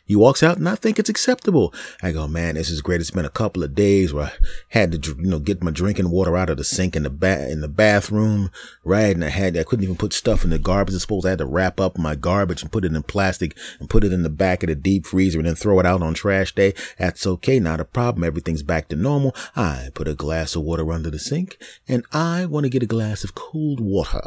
He 0.05 0.15
walks 0.15 0.43
out 0.43 0.57
and 0.57 0.67
I 0.67 0.75
think 0.75 0.99
it's 0.99 1.09
acceptable. 1.09 1.73
I 2.01 2.11
go, 2.11 2.27
man, 2.27 2.55
this 2.55 2.69
is 2.69 2.81
great. 2.81 3.01
It's 3.01 3.11
been 3.11 3.25
a 3.25 3.29
couple 3.29 3.63
of 3.63 3.75
days 3.75 4.13
where 4.13 4.25
I 4.25 4.31
had 4.69 4.91
to, 4.91 5.15
you 5.17 5.29
know, 5.29 5.39
get 5.39 5.63
my 5.63 5.71
drinking 5.71 6.09
water 6.09 6.35
out 6.35 6.49
of 6.49 6.57
the 6.57 6.63
sink 6.63 6.95
in 6.95 7.03
the 7.03 7.09
ba- 7.09 7.49
in 7.49 7.61
the 7.61 7.67
bathroom, 7.67 8.51
right? 8.83 9.15
And 9.15 9.23
I 9.23 9.29
had, 9.29 9.57
I 9.57 9.63
couldn't 9.63 9.83
even 9.83 9.95
put 9.95 10.13
stuff 10.13 10.43
in 10.43 10.49
the 10.49 10.59
garbage. 10.59 10.95
I 10.95 10.99
suppose 10.99 11.25
I 11.25 11.29
had 11.29 11.39
to 11.39 11.45
wrap 11.45 11.79
up 11.79 11.97
my 11.97 12.15
garbage 12.15 12.61
and 12.61 12.71
put 12.71 12.85
it 12.85 12.93
in 12.93 13.03
plastic 13.03 13.57
and 13.79 13.89
put 13.89 14.03
it 14.03 14.13
in 14.13 14.23
the 14.23 14.29
back 14.29 14.63
of 14.63 14.67
the 14.67 14.75
deep 14.75 15.05
freezer 15.05 15.39
and 15.39 15.47
then 15.47 15.55
throw 15.55 15.79
it 15.79 15.85
out 15.85 16.01
on 16.01 16.13
trash 16.13 16.53
day. 16.53 16.73
That's 16.97 17.27
okay. 17.27 17.59
Not 17.59 17.79
a 17.79 17.85
problem. 17.85 18.23
Everything's 18.23 18.63
back 18.63 18.89
to 18.89 18.95
normal. 18.95 19.35
I 19.55 19.89
put 19.93 20.07
a 20.07 20.13
glass 20.13 20.55
of 20.55 20.63
water 20.63 20.91
under 20.91 21.09
the 21.09 21.19
sink 21.19 21.57
and 21.87 22.03
I 22.11 22.45
want 22.45 22.65
to 22.65 22.69
get 22.69 22.83
a 22.83 22.87
glass 22.87 23.23
of 23.23 23.35
cold 23.35 23.79
water. 23.79 24.21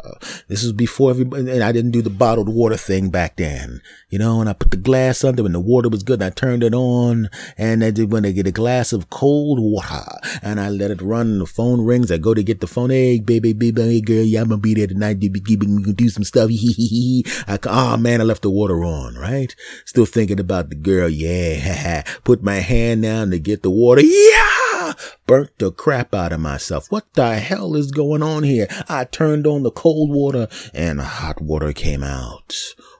This 0.47 0.63
is 0.63 0.71
before 0.71 1.11
everybody, 1.11 1.49
and 1.51 1.63
I 1.63 1.71
didn't 1.71 1.91
do 1.91 2.01
the 2.01 2.09
bottled 2.09 2.49
water 2.49 2.77
thing 2.77 3.09
back 3.09 3.37
then, 3.37 3.81
you 4.09 4.19
know, 4.19 4.39
and 4.39 4.49
I 4.49 4.53
put 4.53 4.71
the 4.71 4.77
glass 4.77 5.23
under 5.23 5.43
and 5.49 5.55
the 5.55 5.59
water 5.59 5.89
was 5.89 6.03
good. 6.03 6.21
And 6.21 6.25
I 6.25 6.29
turned 6.29 6.63
it 6.63 6.75
on 6.75 7.27
and 7.57 7.83
I 7.83 7.89
did 7.89 8.11
when 8.11 8.23
I 8.23 8.31
get 8.31 8.45
a 8.45 8.51
glass 8.51 8.93
of 8.93 9.09
cold 9.09 9.59
water 9.59 10.05
and 10.43 10.59
I 10.59 10.69
let 10.69 10.91
it 10.91 11.01
run. 11.01 11.39
The 11.39 11.47
phone 11.47 11.83
rings. 11.83 12.11
I 12.11 12.17
go 12.17 12.35
to 12.35 12.43
get 12.43 12.61
the 12.61 12.67
phone. 12.67 12.91
Hey, 12.91 13.19
baby, 13.19 13.53
baby, 13.53 13.81
hey, 13.81 14.01
girl, 14.01 14.23
yeah, 14.23 14.41
I'm 14.41 14.49
gonna 14.49 14.61
be 14.61 14.75
there 14.75 14.85
tonight. 14.85 15.23
You 15.23 15.31
can 15.31 15.93
do 15.93 16.09
some 16.09 16.23
stuff. 16.23 16.51
I, 17.47 17.57
oh 17.65 17.97
man, 17.97 18.21
I 18.21 18.25
left 18.25 18.43
the 18.43 18.51
water 18.51 18.83
on, 18.83 19.15
right? 19.15 19.55
Still 19.85 20.05
thinking 20.05 20.39
about 20.39 20.69
the 20.69 20.75
girl. 20.75 21.09
Yeah. 21.09 22.03
Put 22.23 22.43
my 22.43 22.57
hand 22.57 23.01
down 23.01 23.31
to 23.31 23.39
get 23.39 23.63
the 23.63 23.71
water. 23.71 24.01
Yeah. 24.01 24.93
Burnt 25.25 25.57
the 25.57 25.71
crap 25.71 26.13
out 26.13 26.31
of 26.31 26.39
myself. 26.39 26.91
What 26.91 27.11
the 27.13 27.39
hell 27.39 27.75
is 27.75 27.91
going 27.91 28.21
on 28.21 28.43
here? 28.43 28.67
I 28.87 29.05
turned 29.05 29.47
on 29.47 29.63
the 29.63 29.71
cold 29.71 30.11
water 30.11 30.47
and 30.75 31.01
hot 31.01 31.41
water 31.41 31.73
came 31.73 32.03
out. 32.03 32.55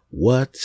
What? 0.10 0.58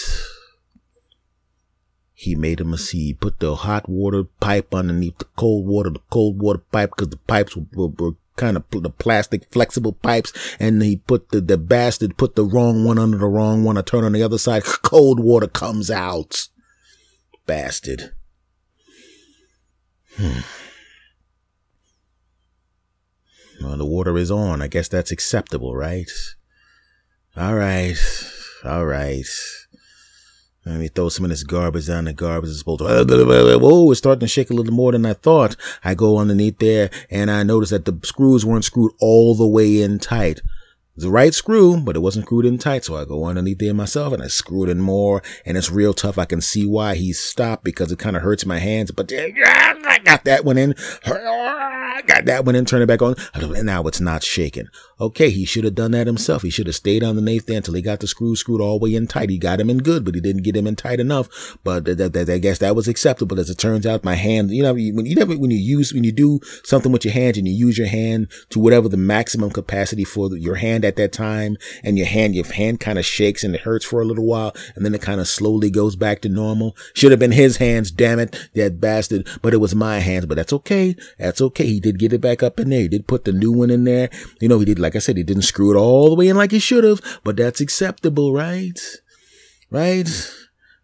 He 2.25 2.35
made 2.35 2.61
him 2.61 2.73
a 2.73 2.79
He 2.79 3.13
put 3.13 3.39
the 3.39 3.55
hot 3.55 3.87
water 3.87 4.25
pipe 4.41 4.75
underneath 4.75 5.19
the 5.19 5.27
cold 5.37 5.67
water, 5.67 5.91
the 5.91 6.01
cold 6.11 6.41
water 6.41 6.63
pipe, 6.73 6.93
because 6.97 7.11
the 7.11 7.19
pipes 7.19 7.55
were, 7.55 7.67
were, 7.75 7.89
were 7.89 8.13
kind 8.37 8.57
of 8.57 8.65
the 8.71 8.89
plastic 8.89 9.49
flexible 9.53 9.93
pipes 9.93 10.33
and 10.59 10.83
he 10.83 10.97
put 10.97 11.29
the, 11.29 11.41
the 11.41 11.57
bastard 11.57 12.17
put 12.17 12.35
the 12.35 12.45
wrong 12.45 12.83
one 12.85 12.99
under 12.99 13.19
the 13.19 13.27
wrong 13.27 13.63
one. 13.63 13.77
I 13.77 13.83
turn 13.83 14.05
on 14.05 14.13
the 14.13 14.23
other 14.23 14.39
side. 14.39 14.65
Cold 14.83 15.21
water 15.21 15.47
comes 15.47 15.91
out. 15.91 16.49
Bastard. 17.47 18.15
Hmm. 20.17 20.41
Well, 23.61 23.77
the 23.77 23.85
water 23.85 24.17
is 24.17 24.31
on. 24.31 24.63
I 24.63 24.69
guess 24.69 24.89
that's 24.89 25.13
acceptable, 25.13 25.77
right? 25.77 26.11
All 27.37 27.55
right. 27.55 27.99
All 28.65 28.87
right. 28.87 29.27
Let 30.67 30.79
me 30.79 30.89
throw 30.89 31.11
some 31.11 31.25
of 31.25 31.31
this 31.31 31.43
garbage 31.43 31.89
down. 31.89 32.07
The 32.07 32.15
garbage 32.15 32.51
is 32.51 32.59
supposed 32.59 32.81
to, 32.81 32.87
uh, 32.87 33.59
whoa, 33.59 33.91
it's 33.91 33.99
starting 33.99 34.21
to 34.21 34.27
shake 34.27 34.49
a 34.49 34.55
little 34.55 34.73
more 34.73 34.93
than 34.93 35.05
I 35.05 35.13
thought. 35.13 35.57
I 35.85 35.95
go 35.95 36.17
underneath 36.17 36.59
there 36.59 36.91
and 37.11 37.31
I 37.31 37.43
notice 37.43 37.71
that 37.71 37.85
the 37.85 37.99
screws 38.03 38.47
weren't 38.47 38.65
screwed 38.65 38.93
all 38.99 39.35
the 39.35 39.47
way 39.47 39.83
in 39.83 39.99
tight. 39.99 40.41
The 40.97 41.11
right 41.11 41.35
screw, 41.35 41.81
but 41.81 41.97
it 41.97 42.01
wasn't 42.01 42.27
screwed 42.27 42.47
in 42.47 42.57
tight. 42.57 42.85
So 42.85 42.97
I 42.97 43.05
go 43.05 43.25
underneath 43.27 43.59
there 43.59 43.75
myself 43.75 44.15
and 44.15 44.23
I 44.23 44.29
screw 44.29 44.65
it 44.65 44.71
in 44.71 44.81
more 44.81 45.23
and 45.45 45.59
it's 45.59 45.71
real 45.71 45.93
tough. 45.93 46.17
I 46.17 46.25
can 46.25 46.41
see 46.41 46.65
why 46.65 46.95
he 46.95 47.13
stopped 47.13 47.65
because 47.65 47.93
it 47.93 47.99
kind 47.99 48.17
of 48.17 48.23
hurts 48.23 48.47
my 48.47 48.59
hands, 48.59 48.91
but 48.91 49.09
got 50.05 50.25
that 50.25 50.45
one 50.45 50.59
in. 50.59 50.75
Got 52.07 52.27
that 52.27 52.45
one 52.45 52.55
in, 52.55 52.65
turn 52.65 52.83
it 52.83 52.87
back 52.87 53.01
on. 53.01 53.15
And 53.33 53.65
now 53.65 53.83
it's 53.85 54.01
not 54.01 54.23
shaking. 54.23 54.69
Okay, 55.01 55.31
he 55.31 55.45
should 55.45 55.65
have 55.65 55.75
done 55.75 55.93
that 55.93 56.07
himself. 56.07 56.43
He 56.43 56.51
should 56.51 56.67
have 56.67 56.77
stayed 56.77 57.03
underneath 57.03 57.47
there 57.47 57.57
until 57.57 57.75
he 57.75 57.83
got 57.83 58.01
the 58.01 58.07
screw 58.07 58.37
screwed 58.37 58.61
all 58.61 58.79
the 58.79 58.85
way 58.85 58.95
in 58.95 59.07
tight. 59.07 59.31
He 59.31 59.39
got 59.39 59.61
him 59.61 59.71
in 59.71 59.79
good, 59.79 60.05
but 60.05 60.15
he 60.15 60.21
didn't 60.21 60.43
get 60.43 60.57
him 60.57 60.67
in 60.67 60.77
tight 60.77 61.01
enough. 61.01 61.57
But 61.65 61.87
th- 61.87 62.13
th- 62.13 62.29
I 62.29 62.39
guess 62.39 62.59
that 62.59 62.77
was 62.77 62.89
acceptable. 62.89 63.41
As 63.41 63.49
it 63.49 63.59
turns 63.59 63.87
out, 63.87 64.05
my 64.05 64.15
hand, 64.15 64.51
you 64.51 64.63
know, 64.63 64.75
when 64.75 65.07
you 65.07 65.15
never, 65.15 65.35
when 65.35 65.51
you 65.51 65.57
use, 65.57 65.95
when 65.95 66.05
you 66.05 66.13
do 66.13 66.41
something 66.63 66.93
with 66.93 67.05
your 67.05 67.15
hands 67.15 67.39
and 67.39 67.49
you 67.49 67.55
use 67.55 67.79
your 67.79 67.87
hand 67.87 68.31
to 68.51 68.59
whatever 68.59 68.89
the 68.89 68.97
maximum 68.97 69.51
capacity 69.51 70.05
for 70.05 70.37
your 70.37 70.57
hand 70.57 70.85
at 70.85 70.97
that 70.97 71.13
time, 71.13 71.57
and 71.83 71.97
your 71.97 72.07
hand, 72.07 72.35
your 72.35 72.47
hand 72.53 72.81
kind 72.81 72.99
of 72.99 73.07
shakes 73.07 73.45
and 73.45 73.55
it 73.55 73.63
hurts 73.63 73.85
for 73.85 74.01
a 74.01 74.05
little 74.05 74.27
while, 74.27 74.55
and 74.75 74.85
then 74.85 74.95
it 74.95 75.03
kind 75.03 75.21
of 75.21 75.29
slowly 75.29 75.71
goes 75.71 75.97
back 75.97 76.21
to 76.21 76.29
normal. 76.29 76.77
Should 76.93 77.13
have 77.13 77.21
been 77.21 77.33
his 77.33 77.57
hands, 77.57 77.91
damn 77.91 78.19
it, 78.19 78.51
that 78.55 78.81
bastard. 78.81 79.27
But 79.43 79.55
it 79.55 79.59
was 79.59 79.75
my 79.75 79.94
hands. 80.01 80.27
But 80.27 80.37
that's 80.37 80.53
okay. 80.53 80.97
That's 81.19 81.41
okay. 81.41 81.67
He 81.67 81.81
did 81.81 81.99
get 81.99 82.13
it 82.13 82.21
back 82.21 82.43
up 82.43 82.61
in 82.61 82.71
there. 82.71 82.81
He 82.81 82.89
did 82.89 83.07
put 83.07 83.25
the 83.25 83.33
new 83.33 83.53
one 83.53 83.71
in 83.71 83.85
there. 83.85 84.11
You 84.41 84.49
know, 84.49 84.59
he 84.59 84.65
did 84.65 84.79
like 84.79 84.97
I 84.97 85.01
said, 85.01 85.17
he 85.17 85.23
didn't 85.23 85.43
screw 85.43 85.75
it 85.75 85.79
all 85.79 86.09
the 86.09 86.15
way 86.15 86.29
in 86.29 86.37
like 86.37 86.53
he 86.53 86.59
should 86.59 86.85
have, 86.85 87.01
but 87.25 87.37
that's 87.37 87.61
acceptable, 87.61 88.33
right? 88.33 88.79
Right? 89.71 90.09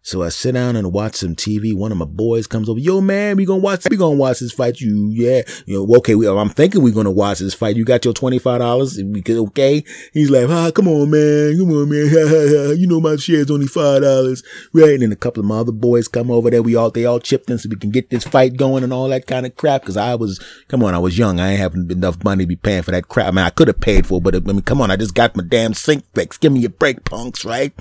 So 0.03 0.23
I 0.23 0.29
sit 0.29 0.53
down 0.53 0.75
and 0.75 0.91
watch 0.91 1.17
some 1.17 1.35
TV. 1.35 1.75
One 1.75 1.91
of 1.91 1.97
my 1.97 2.05
boys 2.05 2.47
comes 2.47 2.67
over. 2.67 2.79
Yo, 2.79 3.01
man, 3.01 3.37
we 3.37 3.45
gonna 3.45 3.61
watch. 3.61 3.85
We 3.87 3.97
gonna 3.97 4.15
watch 4.15 4.39
this 4.39 4.51
fight. 4.51 4.79
You, 4.81 5.09
yeah, 5.11 5.43
you 5.67 5.77
know. 5.77 5.95
Okay, 5.97 6.15
we, 6.15 6.27
I'm 6.27 6.49
thinking 6.49 6.81
we're 6.81 6.91
gonna 6.91 7.11
watch 7.11 7.37
this 7.37 7.53
fight. 7.53 7.75
You 7.75 7.85
got 7.85 8.03
your 8.03 8.13
twenty 8.15 8.39
five 8.39 8.59
dollars. 8.59 8.99
We 8.99 9.21
could 9.21 9.37
okay. 9.37 9.83
He's 10.11 10.31
like, 10.31 10.49
ah, 10.49 10.71
come 10.71 10.87
on, 10.87 11.11
man, 11.11 11.55
come 11.55 11.71
on, 11.71 11.89
man. 11.89 12.77
you 12.79 12.87
know 12.87 12.99
my 12.99 13.15
share's 13.17 13.51
only 13.51 13.67
five 13.67 14.01
dollars, 14.01 14.41
right? 14.73 14.89
And 14.89 15.03
then 15.03 15.11
a 15.11 15.15
couple 15.15 15.41
of 15.41 15.47
my 15.47 15.59
other 15.59 15.71
boys 15.71 16.07
come 16.07 16.31
over 16.31 16.49
there. 16.49 16.63
We 16.63 16.75
all 16.75 16.89
they 16.89 17.05
all 17.05 17.19
chipped 17.19 17.51
in 17.51 17.59
so 17.59 17.69
we 17.69 17.75
can 17.75 17.91
get 17.91 18.09
this 18.09 18.23
fight 18.23 18.57
going 18.57 18.83
and 18.83 18.91
all 18.91 19.07
that 19.09 19.27
kind 19.27 19.45
of 19.45 19.55
crap. 19.55 19.81
Because 19.81 19.97
I 19.97 20.15
was, 20.15 20.43
come 20.67 20.83
on, 20.83 20.95
I 20.95 20.99
was 20.99 21.15
young. 21.15 21.39
I 21.39 21.51
ain't 21.51 21.59
having 21.59 21.91
enough 21.91 22.23
money 22.23 22.45
to 22.45 22.47
be 22.47 22.55
paying 22.55 22.81
for 22.81 22.91
that 22.91 23.07
crap. 23.07 23.27
I 23.27 23.31
mean, 23.31 23.45
I 23.45 23.51
could 23.51 23.67
have 23.67 23.79
paid 23.79 24.07
for, 24.07 24.17
it, 24.17 24.23
but 24.23 24.35
I 24.35 24.39
mean, 24.39 24.63
come 24.63 24.81
on, 24.81 24.89
I 24.89 24.95
just 24.95 25.13
got 25.13 25.35
my 25.35 25.43
damn 25.47 25.75
sink 25.75 26.05
fixed. 26.15 26.41
Give 26.41 26.51
me 26.51 26.65
a 26.65 26.69
break, 26.69 27.05
punks, 27.05 27.45
right? 27.45 27.71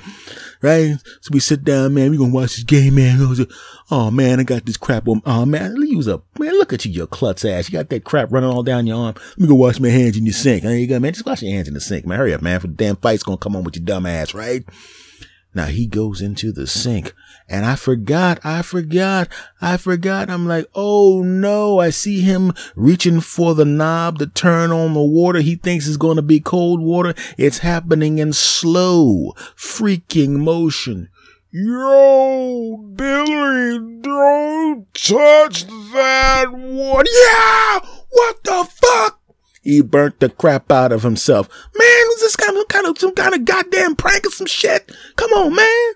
Right? 0.61 0.97
So 1.23 1.31
we 1.33 1.41
sit 1.41 1.65
down, 1.65 1.95
man 1.95 2.10
we 2.11 2.19
gonna 2.19 2.33
watch 2.33 2.57
this 2.57 2.65
game, 2.65 2.97
man. 2.97 3.21
Oh 3.93 4.09
man, 4.09 4.39
I 4.39 4.45
got 4.45 4.67
this 4.67 4.77
crap 4.77 5.09
on. 5.09 5.21
Oh 5.27 5.45
man, 5.45 5.75
use 5.75 6.07
up, 6.07 6.25
man. 6.39 6.53
Look 6.53 6.73
at 6.73 6.85
you, 6.85 6.93
your 6.93 7.09
klutz 7.09 7.45
ass. 7.45 7.69
You 7.69 7.73
got 7.73 7.89
that 7.89 8.05
crap 8.05 8.31
running 8.31 8.49
all 8.49 8.63
down 8.63 8.87
your 8.87 8.97
arm. 8.97 9.17
Let 9.31 9.39
me 9.39 9.49
go 9.49 9.57
wash 9.57 9.81
my 9.81 9.89
hands 9.89 10.17
in 10.17 10.25
your 10.25 10.33
sink. 10.33 10.63
There 10.63 10.77
you 10.77 10.87
go, 10.87 11.01
man. 11.01 11.13
Just 11.13 11.27
wash 11.27 11.43
your 11.43 11.53
hands 11.53 11.67
in 11.67 11.75
the 11.75 11.81
sink, 11.81 12.07
man. 12.07 12.19
Hurry 12.19 12.33
up, 12.33 12.41
man. 12.41 12.61
For 12.61 12.69
the 12.69 12.75
damn 12.75 12.95
fight's 12.95 13.25
gonna 13.25 13.39
come 13.39 13.57
on 13.57 13.65
with 13.65 13.75
your 13.75 13.85
dumb 13.85 14.07
ass, 14.07 14.33
right? 14.33 14.63
Now 15.53 15.65
he 15.65 15.87
goes 15.89 16.23
into 16.23 16.53
the 16.53 16.69
sink 16.69 17.13
and 17.49 17.67
I 17.67 17.75
forgot, 17.75 18.39
I 18.45 18.63
forgot, 18.63 19.29
I 19.61 19.77
forgot. 19.77 20.31
I'm 20.31 20.47
like, 20.47 20.67
oh 20.77 21.23
no, 21.23 21.81
I 21.81 21.91
see 21.91 22.21
him 22.21 22.53
reaching 22.77 23.21
for 23.21 23.57
the 23.57 23.65
knob 23.65 24.21
to 24.21 24.29
turn 24.29 24.71
on 24.71 24.95
the 24.95 25.03
water. 25.03 25.41
He 25.41 25.57
thinks 25.57 25.89
it's 25.89 25.97
going 25.97 26.15
to 26.17 26.23
be 26.23 26.39
cold 26.39 26.81
water. 26.81 27.13
It's 27.37 27.59
happening 27.59 28.19
in 28.19 28.33
slow 28.33 29.33
freaking 29.57 30.37
motion. 30.37 31.09
Yo, 31.53 32.77
Billy, 32.95 33.79
don't 34.03 34.95
touch 34.95 35.67
that 35.67 36.47
one. 36.53 37.05
Yeah! 37.13 37.81
What 38.11 38.45
the 38.45 38.69
fuck? 38.71 39.21
He 39.61 39.81
burnt 39.81 40.21
the 40.21 40.29
crap 40.29 40.71
out 40.71 40.93
of 40.93 41.03
himself. 41.03 41.49
Man, 41.77 42.07
was 42.07 42.21
this 42.21 42.37
kind 42.37 42.57
of, 42.57 42.69
kind 42.69 42.87
of 42.87 42.97
some 42.99 43.17
kind 43.17 43.35
of 43.35 43.45
goddamn 43.45 43.97
prank 43.97 44.29
or 44.29 44.31
some 44.31 44.47
shit? 44.47 44.93
Come 45.17 45.33
on, 45.33 45.57
man. 45.57 45.93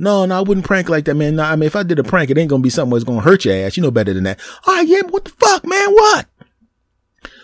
No, 0.00 0.26
no, 0.26 0.36
I 0.36 0.40
wouldn't 0.40 0.66
prank 0.66 0.88
like 0.88 1.04
that, 1.04 1.14
man. 1.14 1.36
No, 1.36 1.44
I 1.44 1.54
mean, 1.54 1.68
if 1.68 1.76
I 1.76 1.84
did 1.84 2.00
a 2.00 2.04
prank, 2.04 2.30
it 2.30 2.38
ain't 2.38 2.50
gonna 2.50 2.62
be 2.62 2.68
something 2.68 2.92
that's 2.92 3.04
gonna 3.04 3.20
hurt 3.20 3.44
your 3.44 3.54
ass. 3.54 3.76
You 3.76 3.84
know 3.84 3.92
better 3.92 4.12
than 4.12 4.24
that. 4.24 4.40
Oh, 4.66 4.80
yeah, 4.80 5.02
what 5.08 5.26
the 5.26 5.30
fuck, 5.30 5.64
man? 5.64 5.92
What? 5.92 6.26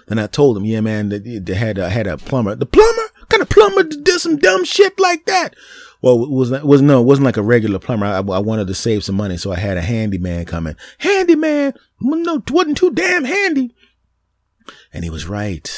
Then 0.09 0.19
I 0.19 0.27
told 0.27 0.57
him, 0.57 0.65
yeah, 0.65 0.81
man, 0.81 1.09
they 1.09 1.55
had, 1.55 1.79
a, 1.79 1.89
had 1.89 2.09
a 2.09 2.17
plumber. 2.17 2.57
The 2.57 2.67
plumber? 2.67 3.03
What 3.21 3.29
kind 3.29 3.43
of 3.43 3.49
plumber 3.49 3.85
did 3.85 4.21
some 4.21 4.39
dumb 4.39 4.65
shit 4.65 4.99
like 4.99 5.25
that? 5.27 5.55
Well, 6.05 6.23
it 6.23 6.31
was 6.31 6.51
was 6.51 6.83
no, 6.83 7.01
it 7.01 7.07
wasn't 7.07 7.25
like 7.25 7.39
a 7.39 7.43
regular 7.43 7.79
plumber. 7.79 8.05
I, 8.05 8.19
I 8.19 8.39
wanted 8.39 8.67
to 8.67 8.75
save 8.75 9.03
some 9.03 9.15
money, 9.15 9.39
so 9.39 9.53
I 9.53 9.57
had 9.57 9.79
a 9.79 9.81
handyman 9.81 10.45
coming. 10.45 10.77
Handyman, 10.99 11.73
no, 11.99 12.43
wasn't 12.51 12.77
too 12.77 12.91
damn 12.91 13.25
handy. 13.25 13.75
And 14.93 15.03
he 15.03 15.09
was 15.09 15.27
right. 15.27 15.75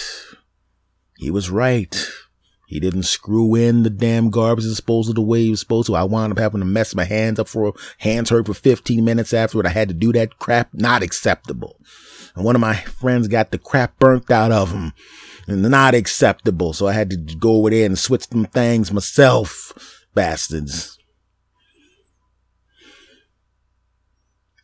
He 1.16 1.30
was 1.30 1.48
right. 1.48 2.10
He 2.66 2.80
didn't 2.80 3.04
screw 3.04 3.54
in 3.54 3.84
the 3.84 3.90
damn 3.90 4.30
garbage 4.30 4.64
disposal 4.64 5.14
the 5.14 5.22
way 5.22 5.44
he 5.44 5.50
was 5.50 5.60
supposed 5.60 5.86
to. 5.86 5.94
I 5.94 6.02
wound 6.02 6.32
up 6.32 6.40
having 6.40 6.58
to 6.58 6.66
mess 6.66 6.92
my 6.92 7.04
hands 7.04 7.38
up 7.38 7.46
for 7.46 7.74
hands 7.98 8.30
hurt 8.30 8.46
for 8.46 8.54
15 8.54 9.04
minutes 9.04 9.32
afterward. 9.32 9.66
I 9.66 9.70
had 9.70 9.86
to 9.90 9.94
do 9.94 10.12
that 10.14 10.40
crap. 10.40 10.70
Not 10.74 11.04
acceptable. 11.04 11.78
And 12.34 12.44
one 12.44 12.56
of 12.56 12.60
my 12.60 12.74
friends 12.74 13.28
got 13.28 13.52
the 13.52 13.58
crap 13.58 14.00
burnt 14.00 14.28
out 14.32 14.50
of 14.50 14.72
him. 14.72 14.92
And 15.46 15.62
not 15.62 15.94
acceptable. 15.94 16.72
So 16.72 16.88
I 16.88 16.94
had 16.94 17.10
to 17.10 17.16
go 17.16 17.58
over 17.58 17.70
there 17.70 17.86
and 17.86 17.96
switch 17.96 18.28
some 18.28 18.46
things 18.46 18.90
myself 18.90 19.95
bastards. 20.16 20.98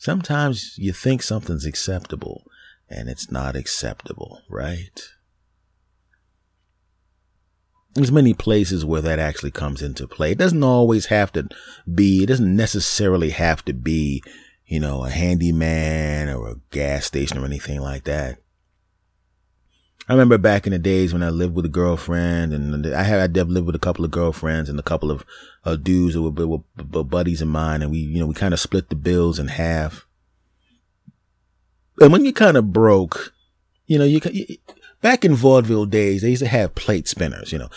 Sometimes 0.01 0.75
you 0.77 0.93
think 0.93 1.23
something's 1.23 1.65
acceptable 1.65 2.43
and 2.89 3.09
it's 3.09 3.31
not 3.31 3.55
acceptable, 3.55 4.41
right? 4.51 5.01
There's 7.95 8.11
many 8.11 8.35
places 8.35 8.85
where 8.85 9.03
that 9.03 9.21
actually 9.21 9.53
comes 9.53 9.83
into 9.83 10.09
play. 10.09 10.33
It 10.33 10.39
doesn't 10.39 10.65
always 10.65 11.07
have 11.07 11.31
to 11.33 11.49
be, 11.95 12.25
it 12.25 12.27
doesn't 12.27 12.57
necessarily 12.57 13.31
have 13.31 13.65
to 13.67 13.75
be, 13.75 14.25
you 14.67 14.81
know, 14.81 15.05
a 15.05 15.11
handyman 15.11 16.31
or 16.31 16.49
a 16.49 16.57
gas 16.71 17.05
station 17.05 17.39
or 17.39 17.45
anything 17.45 17.81
like 17.81 18.05
that. 18.05 18.42
I 20.09 20.15
remember 20.15 20.37
back 20.37 20.67
in 20.67 20.73
the 20.73 20.79
days 20.79 21.13
when 21.13 21.23
I 21.23 21.31
lived 21.31 21.55
with 21.55 21.65
a 21.65 21.71
girlfriend, 21.71 22.53
and 22.53 22.87
I 22.95 23.03
had 23.05 23.21
I 23.21 23.43
lived 23.43 23.67
with 23.67 23.77
a 23.77 23.81
couple 23.81 24.05
of 24.05 24.11
girlfriends 24.11 24.69
and 24.69 24.79
a 24.79 24.83
couple 24.83 25.11
of 25.11 25.25
uh, 25.65 25.77
dudes 25.77 26.15
that 26.15 26.23
were, 26.23 26.47
were, 26.47 26.63
were 26.91 27.05
buddies 27.05 27.41
of 27.41 27.49
mine, 27.49 27.83
and 27.83 27.91
we 27.91 27.99
you 27.99 28.19
know 28.19 28.27
we 28.27 28.35
kind 28.35 28.53
of 28.53 28.61
split 28.61 28.89
the 28.89 28.97
bills 28.97 29.39
in 29.39 29.49
half. 29.49 30.07
And 32.01 32.13
when 32.13 32.25
you 32.25 32.33
kind 32.33 32.57
of 32.57 32.73
broke, 32.73 33.33
you 33.87 33.99
know, 33.99 34.05
you 34.05 34.21
back 35.03 35.25
in 35.25 35.35
vaudeville 35.35 35.85
days, 35.85 36.23
they 36.23 36.31
used 36.31 36.43
to 36.43 36.49
have 36.49 36.75
plate 36.75 37.07
spinners, 37.07 37.53
you 37.53 37.59
know. 37.59 37.69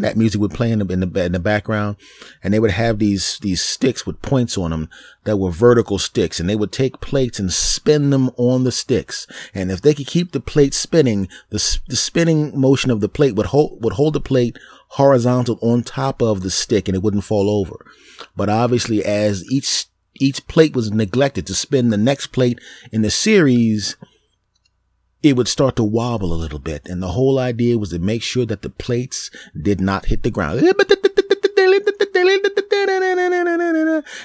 That 0.00 0.14
music 0.16 0.40
would 0.40 0.52
play 0.52 0.70
in 0.70 0.78
the, 0.78 0.92
in 0.92 1.00
the, 1.00 1.24
in 1.24 1.32
the 1.32 1.40
background 1.40 1.96
and 2.42 2.54
they 2.54 2.60
would 2.60 2.70
have 2.70 2.98
these, 2.98 3.38
these 3.40 3.62
sticks 3.62 4.06
with 4.06 4.22
points 4.22 4.56
on 4.56 4.70
them 4.70 4.88
that 5.24 5.38
were 5.38 5.50
vertical 5.50 5.98
sticks 5.98 6.38
and 6.38 6.48
they 6.48 6.56
would 6.56 6.72
take 6.72 7.00
plates 7.00 7.40
and 7.40 7.52
spin 7.52 8.10
them 8.10 8.30
on 8.36 8.64
the 8.64 8.72
sticks. 8.72 9.26
And 9.54 9.72
if 9.72 9.80
they 9.80 9.94
could 9.94 10.06
keep 10.06 10.32
the 10.32 10.40
plate 10.40 10.74
spinning, 10.74 11.28
the, 11.50 11.78
the 11.88 11.96
spinning 11.96 12.58
motion 12.58 12.90
of 12.90 13.00
the 13.00 13.08
plate 13.08 13.34
would 13.34 13.46
hold, 13.46 13.82
would 13.82 13.94
hold 13.94 14.12
the 14.14 14.20
plate 14.20 14.58
horizontal 14.90 15.58
on 15.62 15.82
top 15.82 16.20
of 16.20 16.42
the 16.42 16.50
stick 16.50 16.86
and 16.86 16.94
it 16.94 17.02
wouldn't 17.02 17.24
fall 17.24 17.48
over. 17.48 17.86
But 18.36 18.50
obviously 18.50 19.02
as 19.04 19.50
each 19.50 19.86
each 20.22 20.46
plate 20.46 20.76
was 20.76 20.92
neglected 20.92 21.46
to 21.46 21.54
spin 21.54 21.90
the 21.90 21.96
next 21.96 22.28
plate 22.28 22.60
in 22.92 23.02
the 23.02 23.10
series, 23.10 23.96
it 25.22 25.36
would 25.36 25.48
start 25.48 25.76
to 25.76 25.84
wobble 25.84 26.32
a 26.32 26.34
little 26.34 26.58
bit. 26.58 26.88
And 26.88 27.02
the 27.02 27.08
whole 27.08 27.38
idea 27.38 27.78
was 27.78 27.90
to 27.90 27.98
make 27.98 28.22
sure 28.22 28.46
that 28.46 28.62
the 28.62 28.70
plates 28.70 29.30
did 29.60 29.80
not 29.80 30.06
hit 30.06 30.22
the 30.22 30.30
ground. 30.30 30.60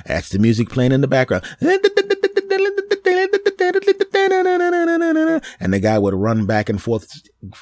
That's 0.05 0.29
the 0.29 0.39
music 0.39 0.69
playing 0.69 0.91
in 0.91 1.01
the 1.01 1.07
background. 1.07 1.43
And 5.59 5.73
the 5.73 5.79
guy 5.79 5.99
would 5.99 6.13
run 6.13 6.45
back 6.45 6.69
and 6.69 6.81
forth, 6.81 7.21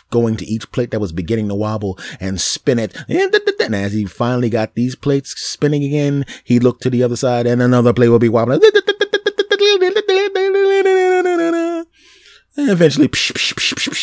going 0.09 0.37
to 0.37 0.45
each 0.45 0.71
plate 0.71 0.91
that 0.91 0.99
was 0.99 1.11
beginning 1.11 1.47
to 1.49 1.55
wobble 1.55 1.99
and 2.19 2.39
spin 2.39 2.79
it. 2.79 2.95
And 3.09 3.75
as 3.75 3.93
he 3.93 4.05
finally 4.05 4.49
got 4.49 4.75
these 4.75 4.95
plates 4.95 5.39
spinning 5.39 5.83
again, 5.83 6.25
he 6.43 6.59
looked 6.59 6.83
to 6.83 6.89
the 6.89 7.03
other 7.03 7.15
side 7.15 7.47
and 7.47 7.61
another 7.61 7.93
plate 7.93 8.09
would 8.09 8.21
be 8.21 8.29
wobbling. 8.29 8.61
And 12.57 12.69
eventually, 12.69 13.09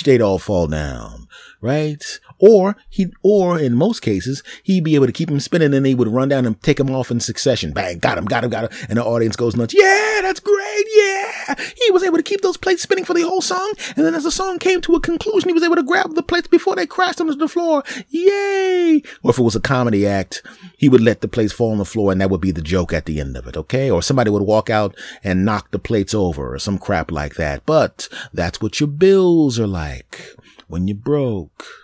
they'd 0.05 0.21
all 0.21 0.39
fall 0.39 0.67
down, 0.67 1.27
right? 1.63 2.05
Or 2.43 2.77
he, 2.91 3.07
or 3.23 3.57
in 3.57 3.75
most 3.75 4.01
cases, 4.01 4.43
he'd 4.65 4.83
be 4.83 4.97
able 4.97 5.07
to 5.07 5.13
keep 5.13 5.31
him 5.31 5.39
spinning 5.39 5.73
and 5.73 5.87
they 5.87 5.95
would 5.95 6.09
run 6.09 6.29
down 6.29 6.45
and 6.45 6.61
take 6.61 6.81
him 6.81 6.91
off 6.91 7.13
in 7.13 7.21
succession. 7.21 7.73
Bang, 7.73 8.01
got 8.01 8.19
him, 8.19 8.25
got 8.25 8.43
him, 8.43 8.51
got 8.51 8.71
him. 8.71 8.87
And 8.89 8.99
the 8.99 9.05
audience 9.05 9.37
goes 9.37 9.55
nuts. 9.55 9.73
Yeah, 9.73 10.21
that's 10.23 10.41
great. 10.41 10.87
Yeah. 10.97 11.55
He 11.81 11.93
was 11.93 12.03
able 12.03 12.17
to 12.17 12.23
keep 12.25 12.41
those 12.41 12.57
plates 12.57 12.83
spinning 12.83 13.05
for 13.05 13.15
the 13.15 13.23
whole 13.23 13.43
song. 13.43 13.75
And 13.97 14.05
then 14.05 14.17
as 14.17 14.25
the 14.25 14.33
song 14.33 14.59
came 14.59 14.81
to 14.81 14.97
a 14.97 15.01
conclusion, 15.01 15.51
he 15.51 15.53
was 15.53 15.63
able 15.63 15.77
to 15.77 15.85
grab 15.85 16.17
the 16.17 16.23
plates 16.23 16.49
before 16.49 16.75
they 16.75 16.85
crashed 16.85 17.21
onto 17.21 17.37
the 17.37 17.47
floor. 17.47 17.85
Yay. 18.09 19.03
Or 19.23 19.31
if 19.31 19.39
it 19.39 19.43
was 19.43 19.55
a 19.55 19.61
comedy 19.61 20.05
act, 20.05 20.43
he 20.77 20.89
would 20.89 21.01
let 21.01 21.21
the 21.21 21.29
plates 21.29 21.53
fall 21.53 21.71
on 21.71 21.79
the 21.79 21.85
floor 21.85 22.11
and 22.11 22.21
that 22.21 22.31
would 22.31 22.41
be 22.41 22.51
the 22.51 22.61
joke 22.61 22.93
at 22.93 23.07
the 23.07 23.21
end 23.21 23.37
of 23.37 23.47
it. 23.47 23.57
Okay. 23.57 23.89
Or 23.89 24.03
somebody 24.03 24.31
would 24.31 24.43
walk 24.43 24.69
out 24.69 24.97
and 25.23 25.45
knock 25.45 25.71
the 25.71 25.79
plates 25.79 26.13
over 26.13 26.53
or 26.53 26.59
some 26.59 26.77
crap 26.77 27.13
like 27.13 27.37
that. 27.37 27.65
But 27.67 28.09
that's 28.33 28.61
what 28.61 28.81
your 28.81 28.89
bills 28.89 29.61
are 29.61 29.69
like 29.69 30.37
when 30.67 30.89
you're 30.89 30.97
broke. 30.97 31.82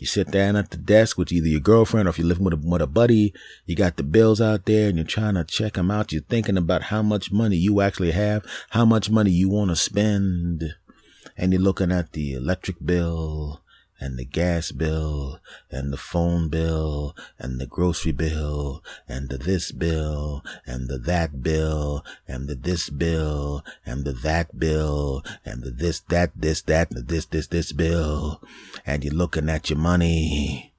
You 0.00 0.06
sit 0.06 0.30
down 0.30 0.56
at 0.56 0.70
the 0.70 0.78
desk 0.78 1.18
with 1.18 1.30
either 1.30 1.46
your 1.46 1.60
girlfriend 1.60 2.08
or 2.08 2.10
if 2.10 2.18
you're 2.18 2.26
living 2.26 2.44
with 2.44 2.54
a, 2.54 2.56
with 2.56 2.80
a 2.80 2.86
buddy, 2.86 3.34
you 3.66 3.76
got 3.76 3.98
the 3.98 4.02
bills 4.02 4.40
out 4.40 4.64
there 4.64 4.88
and 4.88 4.96
you're 4.96 5.06
trying 5.06 5.34
to 5.34 5.44
check 5.44 5.74
them 5.74 5.90
out. 5.90 6.10
You're 6.10 6.22
thinking 6.22 6.56
about 6.56 6.84
how 6.84 7.02
much 7.02 7.30
money 7.30 7.56
you 7.56 7.82
actually 7.82 8.12
have, 8.12 8.46
how 8.70 8.86
much 8.86 9.10
money 9.10 9.30
you 9.30 9.50
want 9.50 9.68
to 9.68 9.76
spend. 9.76 10.74
And 11.36 11.52
you're 11.52 11.60
looking 11.60 11.92
at 11.92 12.12
the 12.12 12.32
electric 12.32 12.84
bill 12.84 13.62
and 14.00 14.18
the 14.18 14.24
gas 14.24 14.72
bill 14.72 15.38
and 15.70 15.92
the 15.92 15.96
phone 15.96 16.48
bill 16.48 17.14
and 17.38 17.60
the 17.60 17.66
grocery 17.66 18.12
bill 18.12 18.82
and 19.06 19.28
the 19.28 19.38
this 19.38 19.70
bill 19.72 20.42
and 20.66 20.88
the 20.88 20.98
that 20.98 21.42
bill 21.42 22.04
and 22.26 22.48
the 22.48 22.54
this 22.54 22.88
bill 22.88 23.64
and 23.84 24.04
the 24.04 24.12
that 24.12 24.58
bill 24.58 25.22
and 25.44 25.62
the 25.62 25.70
this, 25.70 26.00
that, 26.08 26.32
this, 26.34 26.62
that, 26.62 26.90
the 26.90 27.02
this, 27.02 27.26
this, 27.26 27.46
this 27.46 27.72
bill. 27.72 28.42
And 28.86 29.04
you're 29.04 29.14
looking 29.14 29.48
at 29.50 29.70
your 29.70 29.78
money 29.78 30.69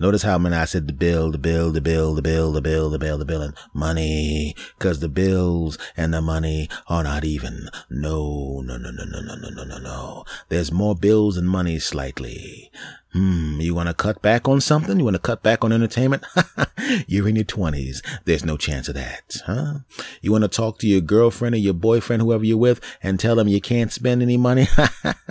Notice 0.00 0.22
how 0.22 0.38
when 0.38 0.52
I 0.52 0.64
said 0.64 0.88
the 0.88 0.92
bill, 0.92 1.30
the 1.30 1.38
bill, 1.38 1.70
the 1.70 1.80
bill, 1.80 2.14
the 2.14 2.22
bill, 2.22 2.50
the 2.52 2.60
bill, 2.60 2.90
the 2.90 2.98
bill, 2.98 3.18
the 3.18 3.24
bill, 3.24 3.42
and 3.42 3.54
money, 3.72 4.56
cause 4.80 4.98
the 4.98 5.08
bills 5.08 5.78
and 5.96 6.12
the 6.12 6.20
money 6.20 6.68
are 6.88 7.04
not 7.04 7.24
even. 7.24 7.68
No, 7.88 8.60
no, 8.64 8.76
no, 8.76 8.90
no, 8.90 9.04
no, 9.04 9.20
no, 9.20 9.36
no, 9.36 9.50
no, 9.50 9.64
no, 9.64 9.78
no. 9.78 10.24
There's 10.48 10.72
more 10.72 10.96
bills 10.96 11.36
and 11.36 11.48
money 11.48 11.78
slightly. 11.78 12.72
Hmm, 13.12 13.60
you 13.60 13.76
want 13.76 13.88
to 13.88 13.94
cut 13.94 14.20
back 14.20 14.48
on 14.48 14.60
something? 14.60 14.98
You 14.98 15.04
want 15.04 15.14
to 15.14 15.22
cut 15.22 15.44
back 15.44 15.62
on 15.62 15.70
entertainment? 15.70 16.24
You're 17.06 17.28
in 17.28 17.36
your 17.36 17.44
twenties. 17.44 18.02
There's 18.24 18.44
no 18.44 18.56
chance 18.56 18.88
of 18.88 18.96
that, 18.96 19.36
huh? 19.46 19.78
You 20.20 20.32
want 20.32 20.42
to 20.42 20.48
talk 20.48 20.80
to 20.80 20.88
your 20.88 21.00
girlfriend 21.00 21.54
or 21.54 21.58
your 21.58 21.74
boyfriend, 21.74 22.22
whoever 22.22 22.44
you're 22.44 22.58
with, 22.58 22.80
and 23.00 23.20
tell 23.20 23.36
them 23.36 23.46
you 23.46 23.60
can't 23.60 23.92
spend 23.92 24.20
any 24.22 24.36
money? 24.36 24.66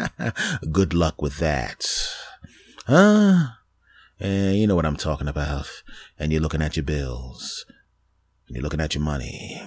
Good 0.72 0.94
luck 0.94 1.22
with 1.22 1.40
that. 1.40 1.86
Huh? 2.88 3.48
And 4.24 4.56
you 4.56 4.68
know 4.68 4.76
what 4.76 4.86
I'm 4.86 4.96
talking 4.96 5.28
about. 5.28 5.68
And 6.18 6.32
you're 6.32 6.42
looking 6.42 6.62
at 6.62 6.78
your 6.78 6.86
bills. 6.86 7.66
And 8.48 8.56
you're 8.56 8.64
looking 8.64 8.80
at 8.80 8.96
your 8.96 9.04
money. 9.04 9.62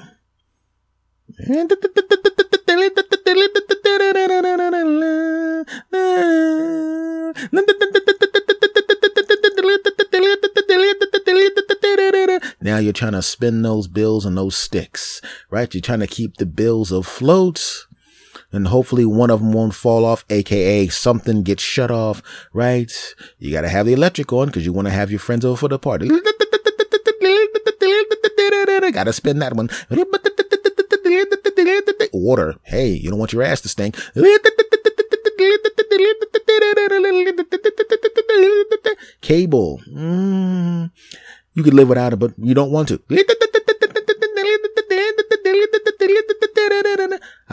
Now 12.62 12.78
you're 12.78 12.92
trying 12.94 13.12
to 13.12 13.22
spin 13.22 13.60
those 13.60 13.88
bills 13.88 14.24
and 14.24 14.38
those 14.38 14.56
sticks, 14.56 15.20
right? 15.50 15.72
You're 15.74 15.82
trying 15.82 16.00
to 16.00 16.06
keep 16.06 16.38
the 16.38 16.46
bills 16.46 16.90
afloat 16.90 17.85
and 18.56 18.68
hopefully 18.68 19.04
one 19.04 19.30
of 19.30 19.40
them 19.40 19.52
won't 19.52 19.74
fall 19.74 20.04
off, 20.04 20.24
aka 20.30 20.88
something 20.88 21.42
gets 21.42 21.62
shut 21.62 21.90
off, 21.90 22.22
right? 22.52 22.92
You 23.38 23.52
gotta 23.52 23.68
have 23.68 23.86
the 23.86 23.92
electric 23.92 24.32
on 24.32 24.46
because 24.46 24.64
you 24.64 24.72
want 24.72 24.88
to 24.88 24.92
have 24.92 25.10
your 25.10 25.20
friends 25.20 25.44
over 25.44 25.56
for 25.56 25.68
the 25.68 25.78
party. 25.78 26.08
gotta 28.96 29.12
spin 29.12 29.38
that 29.40 29.54
one. 29.54 29.68
Water. 32.12 32.56
Hey, 32.62 32.88
you 32.88 33.10
don't 33.10 33.18
want 33.18 33.32
your 33.32 33.42
ass 33.42 33.60
to 33.60 33.68
stink. 33.68 33.96
Cable. 39.20 39.80
Mm, 39.88 40.90
you 41.54 41.62
could 41.62 41.74
live 41.74 41.88
without 41.88 42.14
it, 42.14 42.16
but 42.16 42.32
you 42.38 42.54
don't 42.54 42.70
want 42.70 42.88
to. 42.88 43.00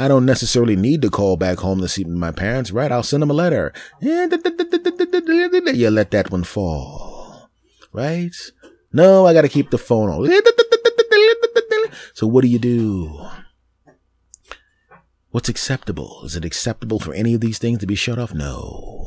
I 0.04 0.10
don't 0.10 0.26
necessarily 0.26 0.76
need 0.76 1.02
to 1.04 1.10
call 1.10 1.38
back 1.38 1.60
home 1.60 1.80
to 1.80 1.88
see 1.88 2.04
my 2.04 2.34
parents, 2.34 2.72
right? 2.72 2.92
I'll 2.92 3.04
send 3.04 3.22
them 3.22 3.30
a 3.30 3.34
letter. 3.34 3.72
You 4.02 4.28
let 5.90 6.12
that 6.12 6.30
one 6.30 6.44
fall, 6.44 7.50
right? 7.94 8.36
No, 8.92 9.26
I 9.26 9.34
got 9.34 9.44
to 9.44 9.48
keep 9.48 9.70
the 9.70 9.78
phone 9.78 10.10
on. 10.10 10.30
So 12.14 12.28
what 12.28 12.42
do 12.42 12.50
you 12.50 12.60
do? 12.60 13.28
What's 15.32 15.48
acceptable? 15.48 16.24
Is 16.26 16.36
it 16.36 16.44
acceptable 16.44 17.00
for 17.00 17.14
any 17.14 17.34
of 17.34 17.40
these 17.40 17.58
things 17.58 17.80
to 17.80 17.88
be 17.88 17.96
shut 17.96 18.20
off? 18.20 18.34
No. 18.34 19.03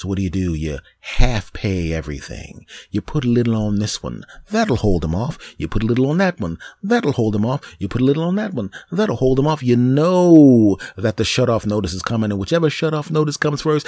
So 0.00 0.08
what 0.08 0.16
do 0.16 0.22
you 0.22 0.30
do? 0.30 0.54
You 0.54 0.78
half 1.00 1.52
pay 1.52 1.92
everything. 1.92 2.64
You 2.90 3.02
put 3.02 3.26
a 3.26 3.28
little 3.28 3.54
on 3.54 3.80
this 3.80 4.02
one. 4.02 4.24
That'll 4.50 4.76
hold 4.76 5.02
them 5.02 5.14
off. 5.14 5.36
You 5.58 5.68
put 5.68 5.82
a 5.82 5.86
little 5.86 6.08
on 6.08 6.16
that 6.16 6.40
one. 6.40 6.56
That'll 6.82 7.12
hold 7.12 7.34
them 7.34 7.44
off. 7.44 7.76
You 7.78 7.86
put 7.86 8.00
a 8.00 8.04
little 8.06 8.22
on 8.22 8.36
that 8.36 8.54
one. 8.54 8.70
That'll 8.90 9.16
hold 9.16 9.36
them 9.36 9.46
off. 9.46 9.62
You 9.62 9.76
know 9.76 10.78
that 10.96 11.18
the 11.18 11.24
shut 11.26 11.50
off 11.50 11.66
notice 11.66 11.92
is 11.92 12.00
coming 12.00 12.30
and 12.30 12.40
whichever 12.40 12.70
shut 12.70 12.94
off 12.94 13.10
notice 13.10 13.36
comes 13.36 13.60
first, 13.60 13.86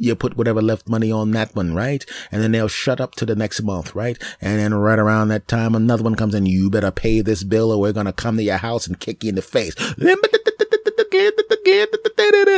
you 0.00 0.16
put 0.16 0.36
whatever 0.36 0.60
left 0.60 0.88
money 0.88 1.12
on 1.12 1.30
that 1.30 1.54
one, 1.54 1.72
right? 1.72 2.04
And 2.32 2.42
then 2.42 2.50
they'll 2.50 2.66
shut 2.66 3.00
up 3.00 3.14
to 3.14 3.24
the 3.24 3.36
next 3.36 3.62
month, 3.62 3.94
right? 3.94 4.20
And 4.40 4.58
then 4.58 4.74
right 4.74 4.98
around 4.98 5.28
that 5.28 5.46
time, 5.46 5.76
another 5.76 6.02
one 6.02 6.16
comes 6.16 6.34
in. 6.34 6.46
You 6.46 6.68
better 6.68 6.90
pay 6.90 7.20
this 7.20 7.44
bill 7.44 7.70
or 7.70 7.78
we're 7.78 7.92
going 7.92 8.06
to 8.06 8.12
come 8.12 8.38
to 8.38 8.42
your 8.42 8.56
house 8.56 8.88
and 8.88 8.98
kick 8.98 9.22
you 9.22 9.28
in 9.28 9.36
the 9.36 9.42
face. 9.42 9.76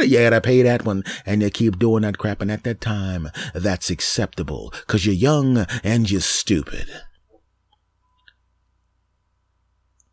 You 0.03 0.19
gotta 0.19 0.41
pay 0.41 0.63
that 0.63 0.85
one 0.85 1.05
and 1.27 1.43
you 1.43 1.51
keep 1.51 1.79
doing 1.79 2.03
that 2.03 2.19
crap. 2.19 2.41
And 2.41 2.51
at 2.51 2.65
that 2.65 2.81
time, 2.81 3.31
that's 3.55 3.91
acceptable 3.91 4.73
because 4.87 5.07
you're 5.07 5.15
young 5.15 5.67
and 5.83 6.11
you're 6.11 6.21
stupid. 6.21 6.89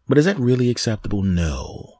But 0.07 0.17
is 0.17 0.25
that 0.25 0.39
really 0.39 0.69
acceptable? 0.69 1.23
No. 1.23 1.99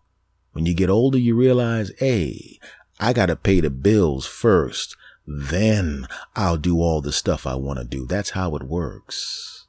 When 0.51 0.65
you 0.65 0.73
get 0.73 0.89
older, 0.89 1.17
you 1.17 1.35
realize, 1.35 1.91
hey, 1.97 2.59
I 2.99 3.13
gotta 3.13 3.35
pay 3.35 3.59
the 3.59 3.69
bills 3.69 4.25
first. 4.25 4.95
Then 5.27 6.07
I'll 6.35 6.57
do 6.57 6.79
all 6.79 7.01
the 7.01 7.11
stuff 7.11 7.47
I 7.47 7.55
want 7.55 7.79
to 7.79 7.85
do. 7.85 8.05
That's 8.05 8.31
how 8.31 8.55
it 8.55 8.63
works. 8.63 9.67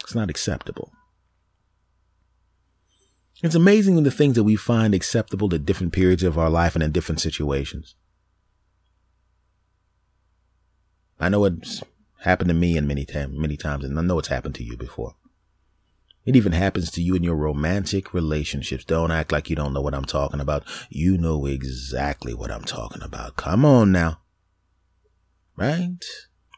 It's 0.00 0.14
not 0.14 0.30
acceptable. 0.30 0.92
It's 3.42 3.54
amazing 3.54 4.02
the 4.02 4.10
things 4.10 4.34
that 4.34 4.44
we 4.44 4.56
find 4.56 4.94
acceptable 4.94 5.54
at 5.54 5.64
different 5.64 5.92
periods 5.92 6.22
of 6.22 6.36
our 6.36 6.50
life 6.50 6.74
and 6.74 6.82
in 6.82 6.92
different 6.92 7.20
situations. 7.20 7.94
I 11.18 11.28
know 11.28 11.44
it's 11.46 11.82
happened 12.20 12.48
to 12.48 12.54
me 12.54 12.76
and 12.76 12.86
many 12.86 13.04
times, 13.04 13.38
many 13.38 13.56
times, 13.56 13.84
and 13.84 13.98
I 13.98 14.02
know 14.02 14.18
it's 14.18 14.28
happened 14.28 14.54
to 14.56 14.64
you 14.64 14.76
before. 14.76 15.14
It 16.26 16.36
even 16.36 16.52
happens 16.52 16.90
to 16.92 17.02
you 17.02 17.14
in 17.14 17.22
your 17.22 17.36
romantic 17.36 18.12
relationships. 18.12 18.84
Don't 18.84 19.10
act 19.10 19.32
like 19.32 19.48
you 19.48 19.56
don't 19.56 19.72
know 19.72 19.80
what 19.80 19.94
I'm 19.94 20.04
talking 20.04 20.40
about. 20.40 20.64
You 20.90 21.16
know 21.16 21.46
exactly 21.46 22.34
what 22.34 22.50
I'm 22.50 22.64
talking 22.64 23.02
about. 23.02 23.36
Come 23.36 23.64
on 23.64 23.90
now. 23.90 24.20
Right? 25.56 26.04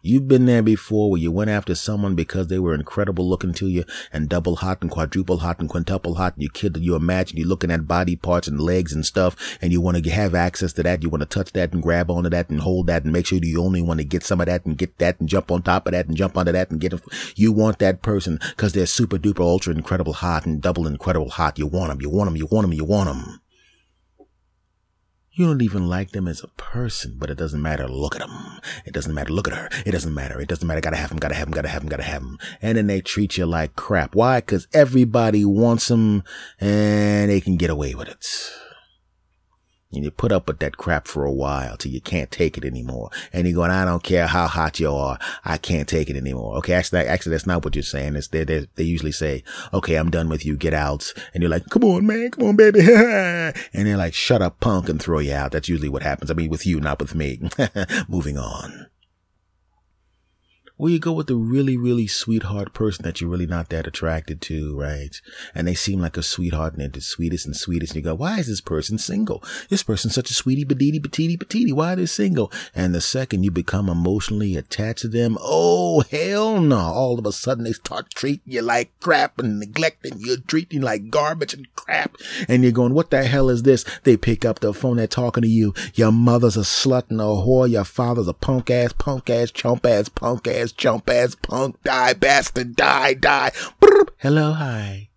You've 0.04 0.26
been 0.26 0.46
there 0.46 0.64
before 0.64 1.12
where 1.12 1.20
you 1.20 1.30
went 1.30 1.50
after 1.50 1.76
someone 1.76 2.16
because 2.16 2.48
they 2.48 2.58
were 2.58 2.74
incredible 2.74 3.28
looking 3.28 3.52
to 3.54 3.68
you 3.68 3.84
and 4.12 4.28
double 4.28 4.56
hot 4.56 4.82
and 4.82 4.90
quadruple 4.90 5.38
hot 5.38 5.60
and 5.60 5.68
quintuple 5.68 6.16
hot. 6.16 6.34
And 6.34 6.42
you 6.42 6.50
kid, 6.50 6.76
you 6.78 6.96
imagine 6.96 7.38
you're 7.38 7.46
looking 7.46 7.70
at 7.70 7.86
body 7.86 8.16
parts 8.16 8.48
and 8.48 8.60
legs 8.60 8.92
and 8.92 9.06
stuff 9.06 9.36
and 9.62 9.70
you 9.70 9.80
want 9.80 10.02
to 10.02 10.10
have 10.10 10.34
access 10.34 10.72
to 10.72 10.82
that. 10.82 11.04
You 11.04 11.08
want 11.08 11.22
to 11.22 11.28
touch 11.28 11.52
that 11.52 11.72
and 11.72 11.80
grab 11.80 12.10
onto 12.10 12.30
that 12.30 12.50
and 12.50 12.62
hold 12.62 12.88
that 12.88 13.04
and 13.04 13.12
make 13.12 13.26
sure 13.26 13.38
you 13.40 13.62
only 13.62 13.80
want 13.80 14.00
to 14.00 14.04
get 14.04 14.24
some 14.24 14.40
of 14.40 14.46
that 14.46 14.66
and 14.66 14.76
get 14.76 14.98
that 14.98 15.20
and 15.20 15.28
jump 15.28 15.52
on 15.52 15.62
top 15.62 15.86
of 15.86 15.92
that 15.92 16.08
and 16.08 16.16
jump 16.16 16.36
onto 16.36 16.50
that 16.50 16.72
and 16.72 16.80
get. 16.80 16.94
You 17.36 17.52
want 17.52 17.78
that 17.78 18.02
person 18.02 18.40
because 18.50 18.72
they're 18.72 18.86
super 18.86 19.18
duper 19.18 19.40
ultra 19.42 19.72
incredible 19.72 20.14
hot 20.14 20.46
and 20.46 20.60
double 20.60 20.88
incredible 20.88 21.30
hot. 21.30 21.60
You 21.60 21.68
want 21.68 21.90
them. 21.90 22.00
You 22.00 22.10
want 22.10 22.26
them. 22.26 22.36
You 22.36 22.46
want 22.46 22.64
them. 22.64 22.72
You 22.72 22.84
want 22.84 23.06
them. 23.06 23.41
You 25.34 25.46
don't 25.46 25.62
even 25.62 25.88
like 25.88 26.10
them 26.10 26.28
as 26.28 26.42
a 26.42 26.48
person, 26.48 27.16
but 27.18 27.30
it 27.30 27.38
doesn't 27.38 27.62
matter. 27.62 27.88
Look 27.88 28.14
at 28.14 28.20
them. 28.20 28.60
It 28.84 28.92
doesn't 28.92 29.14
matter. 29.14 29.32
Look 29.32 29.48
at 29.48 29.54
her. 29.54 29.70
It 29.86 29.92
doesn't 29.92 30.12
matter. 30.12 30.38
It 30.38 30.48
doesn't 30.48 30.68
matter. 30.68 30.82
Gotta 30.82 30.98
have 30.98 31.08
them. 31.08 31.18
Gotta 31.18 31.34
have 31.34 31.46
them. 31.46 31.54
Gotta 31.54 31.68
have 31.68 31.80
them. 31.80 31.88
Gotta 31.88 32.02
have 32.02 32.20
them. 32.20 32.38
And 32.60 32.76
then 32.76 32.86
they 32.86 33.00
treat 33.00 33.38
you 33.38 33.46
like 33.46 33.74
crap. 33.74 34.14
Why? 34.14 34.42
Cause 34.42 34.68
everybody 34.74 35.46
wants 35.46 35.88
them 35.88 36.22
and 36.60 37.30
they 37.30 37.40
can 37.40 37.56
get 37.56 37.70
away 37.70 37.94
with 37.94 38.08
it. 38.08 38.26
And 39.92 40.04
you 40.04 40.10
put 40.10 40.32
up 40.32 40.46
with 40.46 40.58
that 40.60 40.76
crap 40.76 41.06
for 41.06 41.24
a 41.24 41.32
while 41.32 41.76
till 41.76 41.92
you 41.92 42.00
can't 42.00 42.30
take 42.30 42.56
it 42.56 42.64
anymore. 42.64 43.10
And 43.32 43.46
you're 43.46 43.54
going, 43.54 43.70
I 43.70 43.84
don't 43.84 44.02
care 44.02 44.26
how 44.26 44.46
hot 44.46 44.80
you 44.80 44.90
are. 44.90 45.18
I 45.44 45.58
can't 45.58 45.88
take 45.88 46.08
it 46.08 46.16
anymore. 46.16 46.56
Okay. 46.58 46.72
Actually, 46.72 47.00
actually, 47.00 47.32
that's 47.32 47.46
not 47.46 47.64
what 47.64 47.76
you're 47.76 47.82
saying. 47.82 48.16
It's 48.16 48.28
they, 48.28 48.44
they, 48.44 48.66
they 48.76 48.84
usually 48.84 49.12
say, 49.12 49.44
okay, 49.72 49.96
I'm 49.96 50.10
done 50.10 50.28
with 50.28 50.46
you. 50.46 50.56
Get 50.56 50.74
out. 50.74 51.12
And 51.34 51.42
you're 51.42 51.50
like, 51.50 51.68
come 51.70 51.84
on, 51.84 52.06
man. 52.06 52.30
Come 52.30 52.48
on, 52.48 52.56
baby. 52.56 52.80
and 52.80 53.54
they're 53.72 53.96
like, 53.96 54.14
shut 54.14 54.42
up, 54.42 54.60
punk 54.60 54.88
and 54.88 55.00
throw 55.00 55.18
you 55.18 55.34
out. 55.34 55.52
That's 55.52 55.68
usually 55.68 55.88
what 55.88 56.02
happens. 56.02 56.30
I 56.30 56.34
mean, 56.34 56.50
with 56.50 56.66
you, 56.66 56.80
not 56.80 57.00
with 57.00 57.14
me. 57.14 57.40
Moving 58.08 58.38
on. 58.38 58.86
Or 60.78 60.88
you 60.88 60.98
go 60.98 61.12
with 61.12 61.30
a 61.30 61.36
really, 61.36 61.76
really 61.76 62.06
sweetheart 62.06 62.74
person 62.74 63.04
that 63.04 63.20
you're 63.20 63.30
really 63.30 63.46
not 63.46 63.68
that 63.68 63.86
attracted 63.86 64.40
to, 64.42 64.78
right? 64.78 65.20
And 65.54 65.68
they 65.68 65.74
seem 65.74 66.00
like 66.00 66.16
a 66.16 66.22
sweetheart 66.22 66.72
and 66.72 66.82
they're 66.82 66.88
the 66.88 67.00
sweetest 67.00 67.46
and 67.46 67.56
sweetest. 67.56 67.92
And 67.92 67.96
you 67.96 68.10
go, 68.10 68.14
why 68.14 68.38
is 68.38 68.48
this 68.48 68.60
person 68.60 68.98
single? 68.98 69.44
This 69.68 69.82
person's 69.82 70.14
such 70.14 70.30
a 70.30 70.34
sweetie, 70.34 70.64
baditi, 70.64 71.00
petiti, 71.00 71.38
petiti. 71.38 71.72
Why 71.72 71.92
are 71.92 71.96
they 71.96 72.06
single? 72.06 72.50
And 72.74 72.94
the 72.94 73.00
second 73.00 73.44
you 73.44 73.50
become 73.50 73.88
emotionally 73.88 74.56
attached 74.56 75.02
to 75.02 75.08
them, 75.08 75.38
oh, 75.40 76.02
hell 76.10 76.60
no. 76.60 76.78
All 76.78 77.18
of 77.18 77.26
a 77.26 77.32
sudden 77.32 77.64
they 77.64 77.72
start 77.72 78.10
treating 78.10 78.52
you 78.52 78.62
like 78.62 78.98
crap 79.00 79.38
and 79.38 79.60
neglecting 79.60 80.18
you, 80.18 80.38
treating 80.38 80.80
you 80.80 80.84
like 80.84 81.10
garbage 81.10 81.54
and 81.54 81.72
crap. 81.74 82.16
And 82.48 82.62
you're 82.62 82.72
going, 82.72 82.94
what 82.94 83.10
the 83.10 83.24
hell 83.24 83.50
is 83.50 83.62
this? 83.62 83.84
They 84.02 84.16
pick 84.16 84.44
up 84.44 84.60
the 84.60 84.74
phone, 84.74 84.96
they're 84.96 85.06
talking 85.06 85.42
to 85.42 85.48
you. 85.48 85.74
Your 85.94 86.12
mother's 86.12 86.56
a 86.56 86.60
slut 86.60 87.10
and 87.10 87.20
a 87.20 87.24
whore. 87.24 87.70
Your 87.70 87.84
father's 87.84 88.28
a 88.28 88.34
punk 88.34 88.70
ass, 88.70 88.92
punk 88.92 89.30
ass, 89.30 89.50
chump 89.50 89.86
ass, 89.86 90.08
punk 90.08 90.48
ass 90.48 90.71
jump 90.76 91.08
ass 91.08 91.34
punk, 91.34 91.82
die 91.82 92.14
bastard, 92.14 92.76
die, 92.76 93.14
die. 93.14 93.52
Hello, 94.18 94.52
hi. 94.52 95.08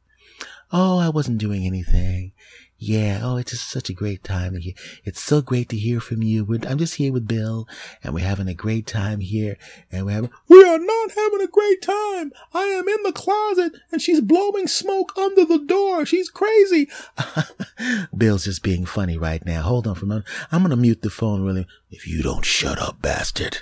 Oh, 0.72 1.00
I 1.00 1.10
wasn't 1.10 1.38
doing 1.38 1.66
anything. 1.66 2.34
Yeah, 2.78 3.22
oh, 3.24 3.38
it's 3.38 3.52
just 3.52 3.70
such 3.70 3.90
a 3.90 3.94
great 3.94 4.24
time. 4.24 4.60
It's 5.06 5.22
so 5.22 5.42
great 5.42 5.70
to 5.70 5.78
hear 5.78 6.02
from 6.02 6.22
you. 6.22 6.44
We're, 6.44 6.60
I'm 6.68 6.78
just 6.78 6.96
here 6.96 7.14
with 7.14 7.28
Bill, 7.28 7.68
and 8.04 8.14
we're 8.14 8.26
having 8.26 8.50
a 8.50 8.54
great 8.54 8.86
time 8.86 9.22
here. 9.22 9.58
And 9.92 10.06
we're 10.06 10.12
having, 10.12 10.30
we 10.50 10.62
are 10.62 10.78
not 10.78 11.12
having 11.12 11.42
a 11.42 11.48
great 11.48 11.82
time. 11.82 12.34
I 12.54 12.64
am 12.66 12.88
in 12.90 13.04
the 13.04 13.14
closet, 13.14 13.74
and 13.92 14.02
she's 14.02 14.20
blowing 14.20 14.68
smoke 14.68 15.18
under 15.18 15.46
the 15.46 15.60
door. 15.60 16.06
She's 16.06 16.30
crazy. 16.30 16.90
Bill's 18.18 18.44
just 18.44 18.62
being 18.62 18.86
funny 18.86 19.18
right 19.18 19.46
now. 19.46 19.62
Hold 19.62 19.88
on 19.88 19.96
for 19.96 20.06
a 20.06 20.10
moment. 20.10 20.28
I'm 20.52 20.62
gonna 20.62 20.76
mute 20.76 21.02
the 21.02 21.10
phone 21.10 21.44
really. 21.44 21.66
If 21.90 22.06
you 22.06 22.22
don't 22.22 22.46
shut 22.46 22.78
up, 22.78 23.02
bastard, 23.02 23.62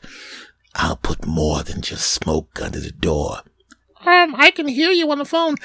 I'll 0.76 0.98
put 0.98 1.26
more 1.26 1.64
than 1.64 1.82
just 1.82 2.12
smoke 2.12 2.60
under 2.62 2.80
the 2.80 2.92
door. 2.92 3.40
Um, 4.06 4.36
I 4.36 4.52
can 4.52 4.68
hear 4.68 4.92
you 4.92 5.10
on 5.12 5.18
the 5.18 5.26
phone. 5.26 5.56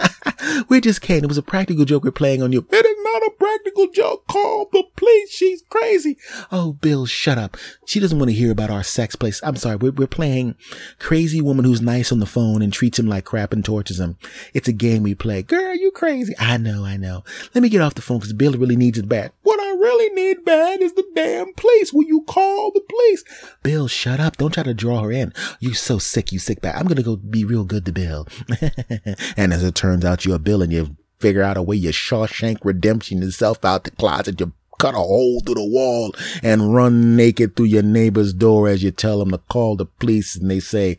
we 0.68 0.80
just 0.80 1.02
came. 1.02 1.22
It 1.22 1.28
was 1.28 1.38
a 1.38 1.42
practical 1.42 1.84
joke 1.84 2.04
we're 2.04 2.12
playing 2.12 2.42
on 2.42 2.52
you. 2.52 2.66
Not 3.14 3.28
a 3.28 3.30
practical 3.30 3.86
joke. 3.86 4.26
Call 4.26 4.68
the 4.72 4.82
police. 4.96 5.30
She's 5.30 5.62
crazy. 5.70 6.18
Oh, 6.50 6.72
Bill, 6.72 7.06
shut 7.06 7.38
up. 7.38 7.56
She 7.86 8.00
doesn't 8.00 8.18
want 8.18 8.28
to 8.32 8.36
hear 8.36 8.50
about 8.50 8.70
our 8.70 8.82
sex 8.82 9.14
place. 9.14 9.40
I'm 9.44 9.54
sorry. 9.54 9.76
We're, 9.76 9.92
we're 9.92 10.08
playing 10.08 10.56
crazy 10.98 11.40
woman 11.40 11.64
who's 11.64 11.80
nice 11.80 12.10
on 12.10 12.18
the 12.18 12.26
phone 12.26 12.60
and 12.60 12.72
treats 12.72 12.98
him 12.98 13.06
like 13.06 13.24
crap 13.24 13.52
and 13.52 13.64
tortures 13.64 14.00
him. 14.00 14.16
It's 14.52 14.66
a 14.66 14.72
game 14.72 15.04
we 15.04 15.14
play. 15.14 15.44
Girl, 15.44 15.76
you 15.76 15.92
crazy. 15.92 16.34
I 16.40 16.56
know, 16.56 16.84
I 16.84 16.96
know. 16.96 17.22
Let 17.54 17.62
me 17.62 17.68
get 17.68 17.82
off 17.82 17.94
the 17.94 18.02
phone 18.02 18.18
because 18.18 18.32
Bill 18.32 18.54
really 18.54 18.74
needs 18.74 18.98
it 18.98 19.08
bad. 19.08 19.30
What 19.44 19.60
I 19.60 19.70
really 19.74 20.12
need 20.12 20.44
bad 20.44 20.82
is 20.82 20.94
the 20.94 21.06
damn 21.14 21.54
police. 21.54 21.92
Will 21.92 22.08
you 22.08 22.22
call 22.22 22.72
the 22.72 22.80
police? 22.80 23.22
Bill, 23.62 23.86
shut 23.86 24.18
up. 24.18 24.38
Don't 24.38 24.52
try 24.52 24.64
to 24.64 24.74
draw 24.74 25.02
her 25.02 25.12
in. 25.12 25.32
You 25.60 25.74
so 25.74 25.98
sick, 25.98 26.32
you 26.32 26.40
sick 26.40 26.60
bad. 26.60 26.74
I'm 26.74 26.86
going 26.88 26.96
to 26.96 27.04
go 27.04 27.14
be 27.14 27.44
real 27.44 27.64
good 27.64 27.84
to 27.84 27.92
Bill. 27.92 28.26
and 29.36 29.52
as 29.52 29.62
it 29.62 29.76
turns 29.76 30.04
out, 30.04 30.24
you're 30.24 30.40
Bill 30.40 30.62
and 30.62 30.72
you 30.72 30.96
figure 31.18 31.42
out 31.42 31.56
a 31.56 31.62
way 31.62 31.76
you 31.76 31.90
Shawshank 31.90 32.58
redemption 32.64 33.22
yourself 33.22 33.64
out 33.64 33.84
the 33.84 33.90
closet. 33.90 34.40
You 34.40 34.52
cut 34.78 34.94
a 34.94 34.98
hole 34.98 35.40
through 35.40 35.54
the 35.54 35.64
wall 35.64 36.14
and 36.42 36.74
run 36.74 37.16
naked 37.16 37.56
through 37.56 37.66
your 37.66 37.82
neighbor's 37.82 38.32
door 38.32 38.68
as 38.68 38.82
you 38.82 38.90
tell 38.90 39.18
them 39.18 39.30
to 39.30 39.38
call 39.38 39.76
the 39.76 39.86
police 39.86 40.36
and 40.36 40.50
they 40.50 40.60
say, 40.60 40.98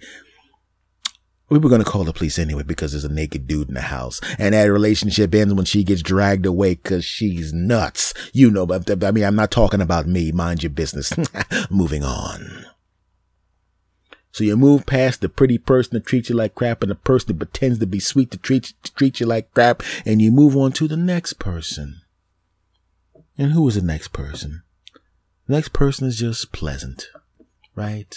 we 1.50 1.60
were 1.60 1.70
going 1.70 1.84
to 1.84 1.90
call 1.90 2.04
the 2.04 2.14
police 2.14 2.40
anyway 2.40 2.64
because 2.64 2.92
there's 2.92 3.06
a 3.06 3.14
naked 3.14 3.46
dude 3.46 3.68
in 3.68 3.76
the 3.76 3.82
house 3.82 4.20
and 4.40 4.56
that 4.56 4.64
relationship 4.64 5.36
ends 5.36 5.54
when 5.54 5.66
she 5.66 5.84
gets 5.84 6.02
dragged 6.02 6.46
away 6.46 6.74
because 6.74 7.06
she's 7.06 7.54
nuts. 7.54 8.14
You 8.34 8.50
know, 8.50 8.66
but 8.66 9.04
I 9.04 9.12
mean, 9.12 9.24
I'm 9.24 9.36
not 9.36 9.52
talking 9.52 9.82
about 9.82 10.08
me. 10.08 10.32
Mind 10.32 10.64
your 10.64 10.72
business. 10.72 11.14
Moving 11.70 12.04
on. 12.04 12.66
So 14.36 14.44
you 14.44 14.58
move 14.58 14.86
past 14.86 15.22
the 15.22 15.30
pretty 15.30 15.58
person 15.58 15.94
that 15.94 16.06
treats 16.06 16.28
you 16.28 16.36
like 16.36 16.56
crap 16.56 16.82
and 16.82 16.92
the 16.92 16.96
person 16.96 17.28
that 17.30 17.38
pretends 17.38 17.80
to 17.80 17.88
be 17.88 18.02
sweet 18.02 18.32
to 18.32 18.38
treat, 18.38 18.74
to 18.84 18.94
treat 18.94 19.22
you 19.22 19.26
like 19.26 19.54
crap 19.54 19.82
and 20.06 20.22
you 20.22 20.30
move 20.30 20.58
on 20.58 20.74
to 20.74 20.90
the 20.90 20.98
next 20.98 21.40
person. 21.40 22.02
And 23.38 23.54
who 23.54 23.66
is 23.70 23.76
the 23.76 23.82
next 23.82 24.10
person? 24.10 24.64
The 25.48 25.54
next 25.54 25.72
person 25.72 26.06
is 26.10 26.20
just 26.20 26.52
pleasant, 26.52 27.08
right? 27.76 28.14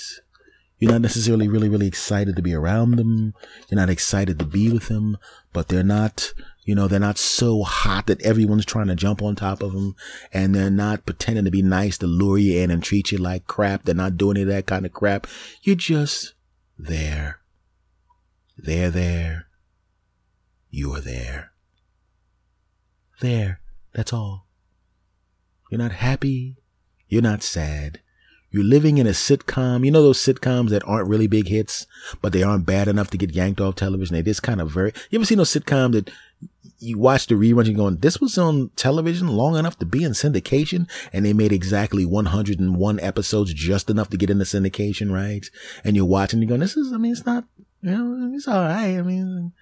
You're 0.79 0.93
not 0.93 1.01
necessarily 1.01 1.49
really, 1.49 1.69
really 1.69 1.89
excited 1.89 2.37
to 2.37 2.43
be 2.43 2.55
around 2.55 2.93
them. 2.93 3.35
You're 3.69 3.81
not 3.81 3.91
excited 3.91 4.39
to 4.39 4.45
be 4.45 4.71
with 4.71 4.89
them, 4.89 5.19
but 5.53 5.69
they're 5.69 5.83
not, 5.83 6.33
you 6.65 6.75
know, 6.75 6.87
they're 6.87 7.01
not 7.01 7.19
so 7.19 7.65
hot 7.65 8.07
that 8.07 8.23
everyone's 8.23 8.65
trying 8.65 8.87
to 8.87 8.95
jump 8.95 9.21
on 9.21 9.35
top 9.35 9.63
of 9.63 9.73
them 9.73 9.97
and 10.33 10.55
they're 10.55 10.71
not 10.71 11.05
pretending 11.05 11.45
to 11.47 11.51
be 11.51 11.63
nice 11.63 11.99
to 11.99 12.07
lure 12.07 12.39
you 12.39 12.61
in 12.61 12.71
and 12.71 12.83
treat 12.83 13.11
you 13.11 13.19
like 13.19 13.47
crap. 13.47 13.83
They're 13.83 13.95
not 13.95 14.17
doing 14.17 14.37
any 14.37 14.43
of 14.43 14.49
that 14.49 14.67
kind 14.67 14.87
of 14.87 14.93
crap. 14.93 15.27
You're 15.63 15.77
just 15.77 16.35
there. 16.79 17.41
They're 18.57 18.91
there. 18.91 19.47
You're 20.71 21.01
there. 21.01 21.53
There. 23.21 23.61
That's 23.95 24.13
all. 24.13 24.47
You're 25.71 25.79
not 25.79 25.93
happy. 25.93 26.57
You're 27.09 27.23
not 27.23 27.43
sad. 27.43 28.01
You're 28.51 28.65
living 28.65 28.99
in 28.99 29.07
a 29.07 29.11
sitcom. 29.11 29.85
You 29.85 29.91
know 29.91 30.03
those 30.03 30.19
sitcoms 30.19 30.71
that 30.71 30.83
aren't 30.87 31.09
really 31.09 31.27
big 31.27 31.49
hits, 31.49 31.87
but 32.23 32.33
they 32.33 32.43
aren't 32.43 32.67
bad 32.67 32.89
enough 32.89 33.11
to 33.11 33.19
get 33.19 33.35
yanked 33.35 33.61
off 33.61 33.77
television. 33.77 34.15
They 34.17 34.23
just 34.23 34.43
kind 34.43 34.61
of 34.61 34.71
very, 34.71 34.93
you 35.11 35.19
ever 35.19 35.27
seen 35.27 35.39
those 35.39 35.53
sitcoms 35.53 35.93
that 35.93 36.11
you 36.79 36.99
watch 36.99 37.27
the 37.27 37.35
reruns 37.35 37.67
and 37.67 37.77
going, 37.77 37.97
this 37.97 38.21
was 38.21 38.39
on 38.39 38.71
television 38.77 39.29
long 39.29 39.57
enough 39.57 39.79
to 39.81 39.87
be 39.87 40.05
in 40.05 40.13
syndication. 40.13 40.89
And 41.13 41.27
they 41.27 41.33
made 41.33 41.53
exactly 41.53 42.07
101 42.07 43.01
episodes, 43.01 43.53
just 43.53 43.91
enough 43.91 44.09
to 44.11 44.17
get 44.17 44.31
into 44.31 44.45
syndication, 44.45 45.13
right? 45.13 45.45
And 45.85 45.97
you're 45.97 46.07
watching, 46.07 46.41
you're 46.41 46.49
going, 46.49 46.61
this 46.61 46.77
is, 46.77 46.93
I 46.93 46.97
mean, 46.97 47.13
it's 47.13 47.27
not, 47.27 47.45
you 47.83 47.91
know, 47.91 48.33
it's 48.35 48.49
all 48.49 48.63
right. 48.63 48.97
I 48.97 49.03
mean, 49.03 49.53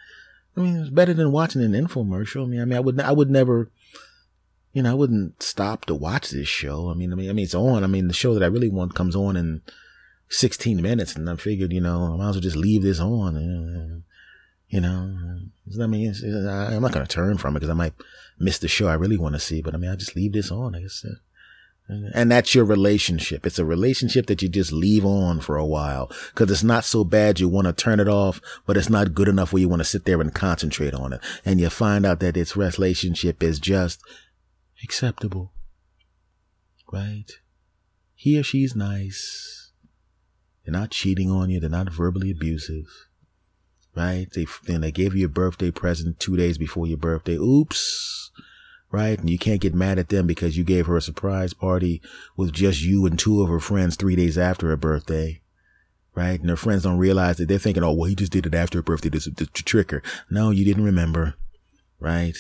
I 0.57 0.61
mean, 0.61 0.77
it's 0.77 0.91
better 0.91 1.13
than 1.13 1.33
watching 1.33 1.63
an 1.63 1.73
infomercial. 1.73 2.45
I 2.45 2.47
mean, 2.47 2.61
I 2.61 2.65
mean, 2.65 2.77
I 2.77 2.81
would, 2.81 3.01
I 3.01 3.13
would 3.13 3.31
never, 3.31 3.71
you 4.77 4.83
know, 4.83 4.91
I 4.91 4.95
wouldn't 4.95 5.43
stop 5.43 5.87
to 5.87 5.95
watch 5.95 6.29
this 6.29 6.49
show. 6.49 6.91
I 6.91 6.95
mean, 6.95 7.11
I 7.11 7.17
mean, 7.17 7.31
I 7.31 7.33
mean, 7.33 7.45
it's 7.45 7.55
on. 7.55 7.83
I 7.83 7.87
mean, 7.87 8.09
the 8.09 8.13
show 8.13 8.35
that 8.35 8.43
I 8.43 8.49
really 8.49 8.69
want 8.69 8.95
comes 8.95 9.17
on 9.17 9.35
in 9.35 9.63
16 10.29 10.83
minutes 10.83 11.17
and 11.17 11.31
I 11.31 11.37
figured, 11.37 11.73
you 11.73 11.81
know, 11.81 12.13
I 12.13 12.17
might 12.19 12.29
as 12.29 12.35
well 12.35 12.43
just 12.43 12.57
leave 12.57 12.83
this 12.83 13.01
on. 13.01 14.03
You 14.69 14.81
know, 14.83 15.17
I 15.83 15.87
mean, 15.87 16.11
it's, 16.11 16.23
it's, 16.23 16.47
I'm 16.47 16.83
not 16.83 16.93
going 16.93 17.07
to 17.07 17.11
turn 17.11 17.39
from 17.39 17.57
it 17.57 17.61
because 17.61 17.71
I 17.71 17.73
might 17.73 17.95
miss 18.39 18.59
the 18.59 18.69
show 18.69 18.89
I 18.89 18.95
really 18.95 19.17
want 19.17 19.35
to 19.35 19.41
see, 19.41 19.63
but 19.63 19.73
I 19.73 19.79
mean, 19.79 19.91
I 19.91 19.97
just 19.97 20.15
leave 20.15 20.35
this 20.35 20.51
on. 20.51 20.75
I 20.75 20.83
guess. 20.83 21.07
Uh, 21.07 21.15
and 22.13 22.31
that's 22.31 22.55
your 22.55 22.67
relationship. 22.67 23.47
It's 23.47 23.59
a 23.59 23.65
relationship 23.65 24.27
that 24.27 24.43
you 24.43 24.51
just 24.51 24.73
leave 24.73 25.07
on 25.07 25.41
for 25.41 25.57
a 25.57 25.65
while 25.65 26.11
because 26.35 26.51
it's 26.51 26.65
not 26.65 26.85
so 26.85 27.03
bad 27.03 27.41
you 27.41 27.49
want 27.49 27.67
to 27.67 27.73
turn 27.73 27.99
it 27.99 28.09
off, 28.09 28.43
but 28.67 28.77
it's 28.77 28.91
not 28.91 29.15
good 29.15 29.29
enough 29.29 29.55
where 29.55 29.61
you 29.61 29.71
want 29.71 29.81
to 29.81 29.85
sit 29.85 30.05
there 30.05 30.21
and 30.21 30.35
concentrate 30.35 30.93
on 30.93 31.15
it. 31.15 31.21
And 31.47 31.61
you 31.61 31.71
find 31.71 32.05
out 32.05 32.21
that 32.21 32.37
its 32.37 32.57
relationship 32.57 33.43
is 33.43 33.59
just 33.59 34.03
acceptable. 34.83 35.53
Right? 36.93 37.31
He 38.15 38.39
or 38.39 38.43
she's 38.43 38.75
nice. 38.75 39.73
They're 40.65 40.73
not 40.73 40.91
cheating 40.91 41.31
on 41.31 41.51
you. 41.51 41.61
They're 41.61 41.71
not 41.71 41.93
verbally 41.93 42.31
abusive 42.31 42.87
right? 43.97 44.29
They 44.33 44.47
then 44.65 44.83
they 44.83 44.93
gave 44.93 45.17
you 45.17 45.27
a 45.27 45.31
birthday 45.31 45.73
present 45.73 46.21
two 46.21 46.37
days 46.37 46.59
before 46.59 46.87
your 46.87 46.99
birthday. 46.99 47.35
Oops, 47.35 48.31
right? 48.93 49.19
And 49.19 49.29
you 49.29 49.39
can't 49.39 49.61
get 49.61 49.75
mad 49.75 49.99
at 49.99 50.11
them 50.11 50.27
because 50.27 50.57
you 50.57 50.63
gave 50.63 50.87
her 50.87 50.97
a 50.97 51.03
surprise 51.03 51.55
party 51.55 52.01
with 52.37 52.53
just 52.53 52.83
you 52.83 53.07
and 53.07 53.19
two 53.19 53.43
of 53.43 53.49
her 53.49 53.59
friends 53.59 53.97
three 53.97 54.15
days 54.15 54.39
after 54.39 54.69
her 54.69 54.77
birthday. 54.77 55.41
Right. 56.15 56.41
And 56.41 56.49
her 56.49 56.57
friends 56.57 56.85
don't 56.85 56.97
realize 56.97 57.37
that 57.37 57.49
they're 57.49 57.59
thinking, 57.59 57.83
oh, 57.83 57.93
well, 57.93 58.09
he 58.09 58.15
just 58.15 58.33
did 58.33 58.47
it 58.47 58.55
after 58.55 58.79
her 58.79 58.83
birthday 58.83 59.11
to, 59.11 59.21
to, 59.21 59.47
to 59.47 59.65
trick 59.65 59.91
her. 59.91 60.03
No, 60.31 60.49
you 60.49 60.65
didn't 60.65 60.85
remember. 60.85 61.35
Right. 62.01 62.39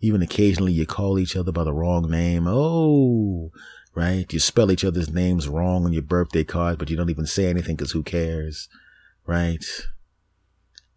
Even 0.00 0.22
occasionally 0.22 0.72
you 0.72 0.86
call 0.86 1.18
each 1.18 1.36
other 1.36 1.52
by 1.52 1.64
the 1.64 1.72
wrong 1.72 2.10
name. 2.10 2.46
Oh, 2.46 3.50
right. 3.94 4.32
You 4.32 4.38
spell 4.38 4.70
each 4.70 4.84
other's 4.84 5.10
names 5.10 5.48
wrong 5.48 5.84
on 5.84 5.92
your 5.92 6.02
birthday 6.02 6.44
card, 6.44 6.78
but 6.78 6.90
you 6.90 6.96
don't 6.96 7.10
even 7.10 7.26
say 7.26 7.48
anything 7.48 7.76
because 7.76 7.92
who 7.92 8.02
cares? 8.02 8.68
Right 9.26 9.64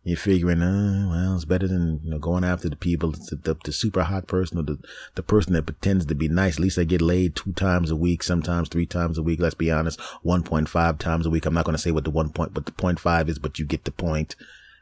you're 0.04 0.18
figuring, 0.18 0.64
uh, 0.64 1.10
well, 1.10 1.36
it's 1.36 1.46
better 1.46 1.68
than 1.68 2.00
you 2.04 2.10
know 2.10 2.18
going 2.18 2.44
after 2.44 2.68
the 2.68 2.76
people, 2.76 3.12
the, 3.12 3.40
the, 3.44 3.56
the, 3.64 3.72
super 3.72 4.02
hot 4.04 4.28
person 4.28 4.58
or 4.58 4.64
the 4.64 4.80
the 5.14 5.22
person 5.22 5.54
that 5.54 5.68
pretends 5.68 6.08
to 6.08 6.16
be 6.16 6.28
nice. 6.28 6.56
At 6.56 6.60
least 6.60 6.80
I 6.80 6.86
get 6.86 7.02
laid 7.02 7.36
two 7.36 7.54
times 7.54 7.92
a 7.92 7.96
week, 7.96 8.24
sometimes 8.24 8.68
three 8.68 8.88
times 8.88 9.20
a 9.20 9.24
week. 9.24 9.40
Let's 9.40 9.54
be 9.54 9.70
honest, 9.70 10.02
one 10.24 10.42
point 10.42 10.70
five 10.70 10.98
times 10.98 11.28
a 11.28 11.30
week. 11.30 11.46
I'm 11.46 11.54
not 11.54 11.66
going 11.66 11.76
to 11.76 11.82
say 11.82 11.92
what 11.92 12.04
the 12.04 12.10
one 12.10 12.32
point, 12.32 12.54
but 12.54 12.66
the 12.66 12.72
point 12.72 13.00
five 13.00 13.30
is, 13.30 13.38
but 13.38 13.60
you 13.60 13.66
get 13.66 13.86
the 13.86 13.92
point, 13.92 14.36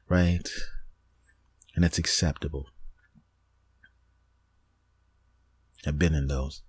right? 0.08 0.48
And 1.76 1.84
that's 1.84 1.98
acceptable. 1.98 2.68
I've 5.86 6.00
been 6.00 6.14
in 6.14 6.28
those. 6.28 6.62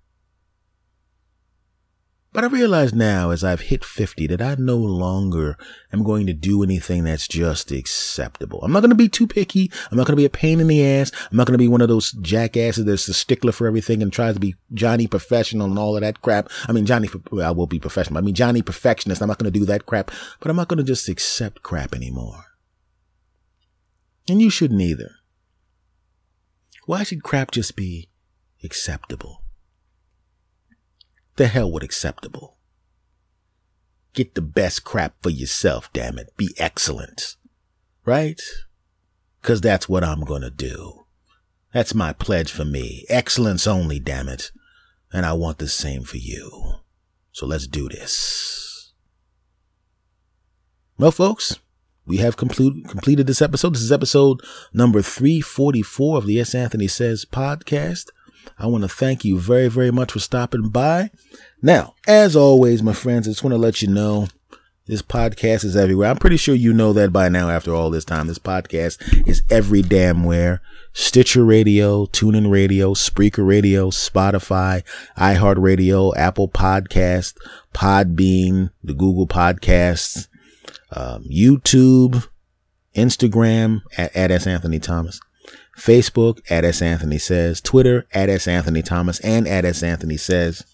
But 2.32 2.44
I 2.44 2.46
realize 2.46 2.94
now 2.94 3.30
as 3.30 3.42
I've 3.42 3.62
hit 3.62 3.84
50 3.84 4.28
that 4.28 4.40
I 4.40 4.54
no 4.56 4.76
longer 4.76 5.58
am 5.92 6.04
going 6.04 6.28
to 6.28 6.32
do 6.32 6.62
anything 6.62 7.02
that's 7.02 7.26
just 7.26 7.72
acceptable. 7.72 8.60
I'm 8.62 8.70
not 8.70 8.80
going 8.80 8.90
to 8.90 8.96
be 8.96 9.08
too 9.08 9.26
picky. 9.26 9.68
I'm 9.90 9.96
not 9.96 10.06
going 10.06 10.12
to 10.12 10.20
be 10.20 10.26
a 10.26 10.30
pain 10.30 10.60
in 10.60 10.68
the 10.68 10.86
ass. 10.86 11.10
I'm 11.28 11.36
not 11.36 11.48
going 11.48 11.54
to 11.54 11.62
be 11.62 11.66
one 11.66 11.80
of 11.80 11.88
those 11.88 12.12
jackasses 12.12 12.84
that's 12.84 13.08
a 13.08 13.14
stickler 13.14 13.50
for 13.50 13.66
everything 13.66 14.00
and 14.00 14.12
tries 14.12 14.34
to 14.34 14.40
be 14.40 14.54
Johnny 14.72 15.08
professional 15.08 15.66
and 15.66 15.78
all 15.78 15.96
of 15.96 16.02
that 16.02 16.22
crap. 16.22 16.48
I 16.68 16.72
mean, 16.72 16.86
Johnny, 16.86 17.08
well, 17.32 17.48
I 17.48 17.50
will 17.50 17.66
be 17.66 17.80
professional. 17.80 18.18
I 18.18 18.20
mean, 18.20 18.36
Johnny 18.36 18.62
perfectionist. 18.62 19.20
I'm 19.20 19.28
not 19.28 19.38
going 19.38 19.52
to 19.52 19.58
do 19.58 19.66
that 19.66 19.86
crap, 19.86 20.12
but 20.38 20.50
I'm 20.50 20.56
not 20.56 20.68
going 20.68 20.78
to 20.78 20.84
just 20.84 21.08
accept 21.08 21.64
crap 21.64 21.96
anymore. 21.96 22.44
And 24.28 24.40
you 24.40 24.50
shouldn't 24.50 24.80
either. 24.80 25.10
Why 26.86 27.02
should 27.02 27.24
crap 27.24 27.50
just 27.50 27.74
be 27.74 28.09
acceptable? 28.62 29.42
The 31.36 31.46
hell 31.46 31.70
with 31.70 31.82
acceptable. 31.82 32.56
Get 34.12 34.34
the 34.34 34.42
best 34.42 34.84
crap 34.84 35.14
for 35.22 35.30
yourself, 35.30 35.92
damn 35.92 36.18
it. 36.18 36.36
Be 36.36 36.54
excellent. 36.58 37.36
Right? 38.04 38.40
Cause 39.42 39.60
that's 39.60 39.88
what 39.88 40.04
I'm 40.04 40.24
gonna 40.24 40.50
do. 40.50 41.06
That's 41.72 41.94
my 41.94 42.12
pledge 42.12 42.50
for 42.50 42.64
me. 42.64 43.06
Excellence 43.08 43.66
only, 43.66 44.00
damn 44.00 44.28
it. 44.28 44.50
And 45.12 45.24
I 45.24 45.32
want 45.32 45.58
the 45.58 45.68
same 45.68 46.02
for 46.02 46.16
you. 46.16 46.74
So 47.32 47.46
let's 47.46 47.66
do 47.66 47.88
this. 47.88 48.92
Well, 50.98 51.12
folks, 51.12 51.58
we 52.04 52.18
have 52.18 52.36
complete, 52.36 52.88
completed 52.88 53.26
this 53.26 53.40
episode. 53.40 53.74
This 53.74 53.82
is 53.82 53.92
episode 53.92 54.40
number 54.74 55.00
344 55.00 56.18
of 56.18 56.26
the 56.26 56.40
S. 56.40 56.54
Anthony 56.54 56.88
Says 56.88 57.24
podcast. 57.24 58.06
I 58.58 58.66
want 58.66 58.82
to 58.82 58.88
thank 58.88 59.24
you 59.24 59.38
very, 59.38 59.68
very 59.68 59.90
much 59.90 60.12
for 60.12 60.18
stopping 60.18 60.68
by. 60.68 61.10
Now, 61.62 61.94
as 62.06 62.36
always, 62.36 62.82
my 62.82 62.92
friends, 62.92 63.26
I 63.26 63.30
just 63.30 63.42
want 63.42 63.52
to 63.52 63.58
let 63.58 63.82
you 63.82 63.88
know 63.88 64.28
this 64.86 65.02
podcast 65.02 65.64
is 65.64 65.76
everywhere. 65.76 66.10
I'm 66.10 66.16
pretty 66.16 66.36
sure 66.36 66.54
you 66.54 66.72
know 66.72 66.92
that 66.94 67.12
by 67.12 67.28
now 67.28 67.48
after 67.48 67.72
all 67.72 67.90
this 67.90 68.04
time. 68.04 68.26
This 68.26 68.38
podcast 68.38 69.26
is 69.26 69.42
every 69.48 69.82
damn 69.82 70.24
where. 70.24 70.60
Stitcher 70.92 71.44
Radio, 71.44 72.06
TuneIn 72.06 72.50
Radio, 72.50 72.94
Spreaker 72.94 73.46
Radio, 73.46 73.90
Spotify, 73.90 74.82
iHeartRadio, 75.16 76.16
Apple 76.16 76.48
Podcast, 76.48 77.36
Podbean, 77.72 78.70
the 78.82 78.92
Google 78.92 79.28
Podcasts, 79.28 80.26
um, 80.90 81.22
YouTube, 81.24 82.26
Instagram 82.96 83.82
at, 83.96 84.14
at 84.16 84.30
S. 84.32 84.48
Anthony 84.48 84.80
Thomas, 84.80 85.20
Facebook 85.80 86.40
at 86.50 86.64
S. 86.64 86.82
Anthony 86.82 87.18
Says, 87.18 87.60
Twitter 87.60 88.06
at 88.12 88.28
S. 88.28 88.46
Anthony 88.46 88.82
Thomas, 88.82 89.18
and 89.20 89.48
at 89.48 89.64
S. 89.64 89.82
Anthony 89.82 90.16
Says. 90.16 90.64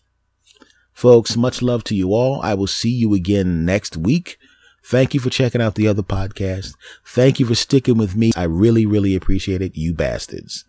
Folks, 0.92 1.36
much 1.36 1.62
love 1.62 1.84
to 1.84 1.94
you 1.94 2.12
all. 2.12 2.40
I 2.42 2.54
will 2.54 2.66
see 2.66 2.90
you 2.90 3.14
again 3.14 3.64
next 3.64 3.96
week. 3.96 4.38
Thank 4.84 5.14
you 5.14 5.20
for 5.20 5.30
checking 5.30 5.60
out 5.60 5.74
the 5.74 5.88
other 5.88 6.02
podcast. 6.02 6.74
Thank 7.04 7.38
you 7.38 7.46
for 7.46 7.54
sticking 7.54 7.98
with 7.98 8.16
me. 8.16 8.32
I 8.36 8.44
really, 8.44 8.86
really 8.86 9.14
appreciate 9.14 9.60
it, 9.60 9.76
you 9.76 9.94
bastards. 9.94 10.64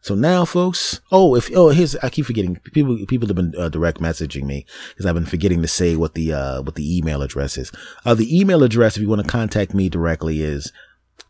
So 0.00 0.14
now, 0.14 0.44
folks. 0.44 1.00
Oh, 1.10 1.34
if 1.34 1.50
oh, 1.54 1.70
here's 1.70 1.96
I 1.96 2.08
keep 2.08 2.26
forgetting. 2.26 2.56
People 2.72 2.98
people 3.06 3.26
have 3.26 3.36
been 3.36 3.54
uh, 3.58 3.68
direct 3.68 4.00
messaging 4.00 4.44
me 4.44 4.64
because 4.90 5.06
I've 5.06 5.14
been 5.14 5.26
forgetting 5.26 5.60
to 5.60 5.68
say 5.68 5.96
what 5.96 6.14
the 6.14 6.32
uh 6.32 6.62
what 6.62 6.76
the 6.76 6.96
email 6.96 7.20
address 7.20 7.58
is. 7.58 7.72
Uh, 8.04 8.14
the 8.14 8.38
email 8.38 8.62
address 8.62 8.96
if 8.96 9.02
you 9.02 9.08
want 9.08 9.22
to 9.22 9.28
contact 9.28 9.74
me 9.74 9.88
directly 9.88 10.40
is 10.40 10.72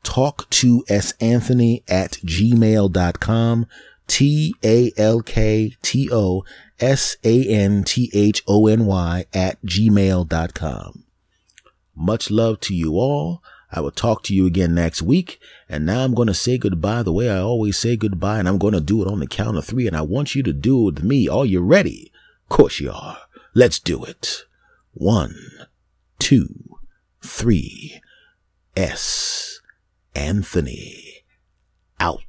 talk 0.02 0.48
to 0.50 0.84
s 0.88 1.12
anthony 1.20 1.82
at 1.88 2.12
gmail.com. 2.24 3.66
T 4.06 4.54
A 4.64 4.92
L 4.96 5.20
K 5.20 5.76
T 5.82 6.08
O 6.10 6.44
S 6.80 7.16
A 7.24 7.44
N 7.46 7.84
T 7.84 8.10
H 8.14 8.42
O 8.48 8.66
N 8.66 8.86
Y 8.86 9.24
at 9.34 9.62
gmail.com. 9.62 11.04
Much 11.94 12.30
love 12.30 12.60
to 12.60 12.74
you 12.74 12.94
all. 12.94 13.42
I 13.70 13.80
will 13.80 13.90
talk 13.90 14.22
to 14.24 14.34
you 14.34 14.46
again 14.46 14.74
next 14.74 15.02
week. 15.02 15.38
And 15.68 15.84
now 15.84 16.04
I'm 16.04 16.14
going 16.14 16.28
to 16.28 16.34
say 16.34 16.56
goodbye 16.56 17.02
the 17.02 17.12
way 17.12 17.28
I 17.28 17.38
always 17.38 17.76
say 17.76 17.96
goodbye. 17.96 18.38
And 18.38 18.48
I'm 18.48 18.56
going 18.56 18.72
to 18.72 18.80
do 18.80 19.02
it 19.02 19.08
on 19.08 19.20
the 19.20 19.26
count 19.26 19.58
of 19.58 19.64
three. 19.66 19.86
And 19.86 19.96
I 19.96 20.02
want 20.02 20.34
you 20.34 20.42
to 20.44 20.52
do 20.52 20.80
it 20.80 20.94
with 20.94 21.04
me. 21.04 21.28
Are 21.28 21.44
you 21.44 21.60
ready? 21.60 22.10
Of 22.44 22.56
course 22.56 22.80
you 22.80 22.90
are. 22.90 23.18
Let's 23.54 23.78
do 23.78 24.04
it. 24.04 24.44
One, 24.94 25.36
two, 26.18 26.78
three. 27.22 28.00
S. 28.76 29.57
Anthony. 30.18 31.22
Out. 32.00 32.27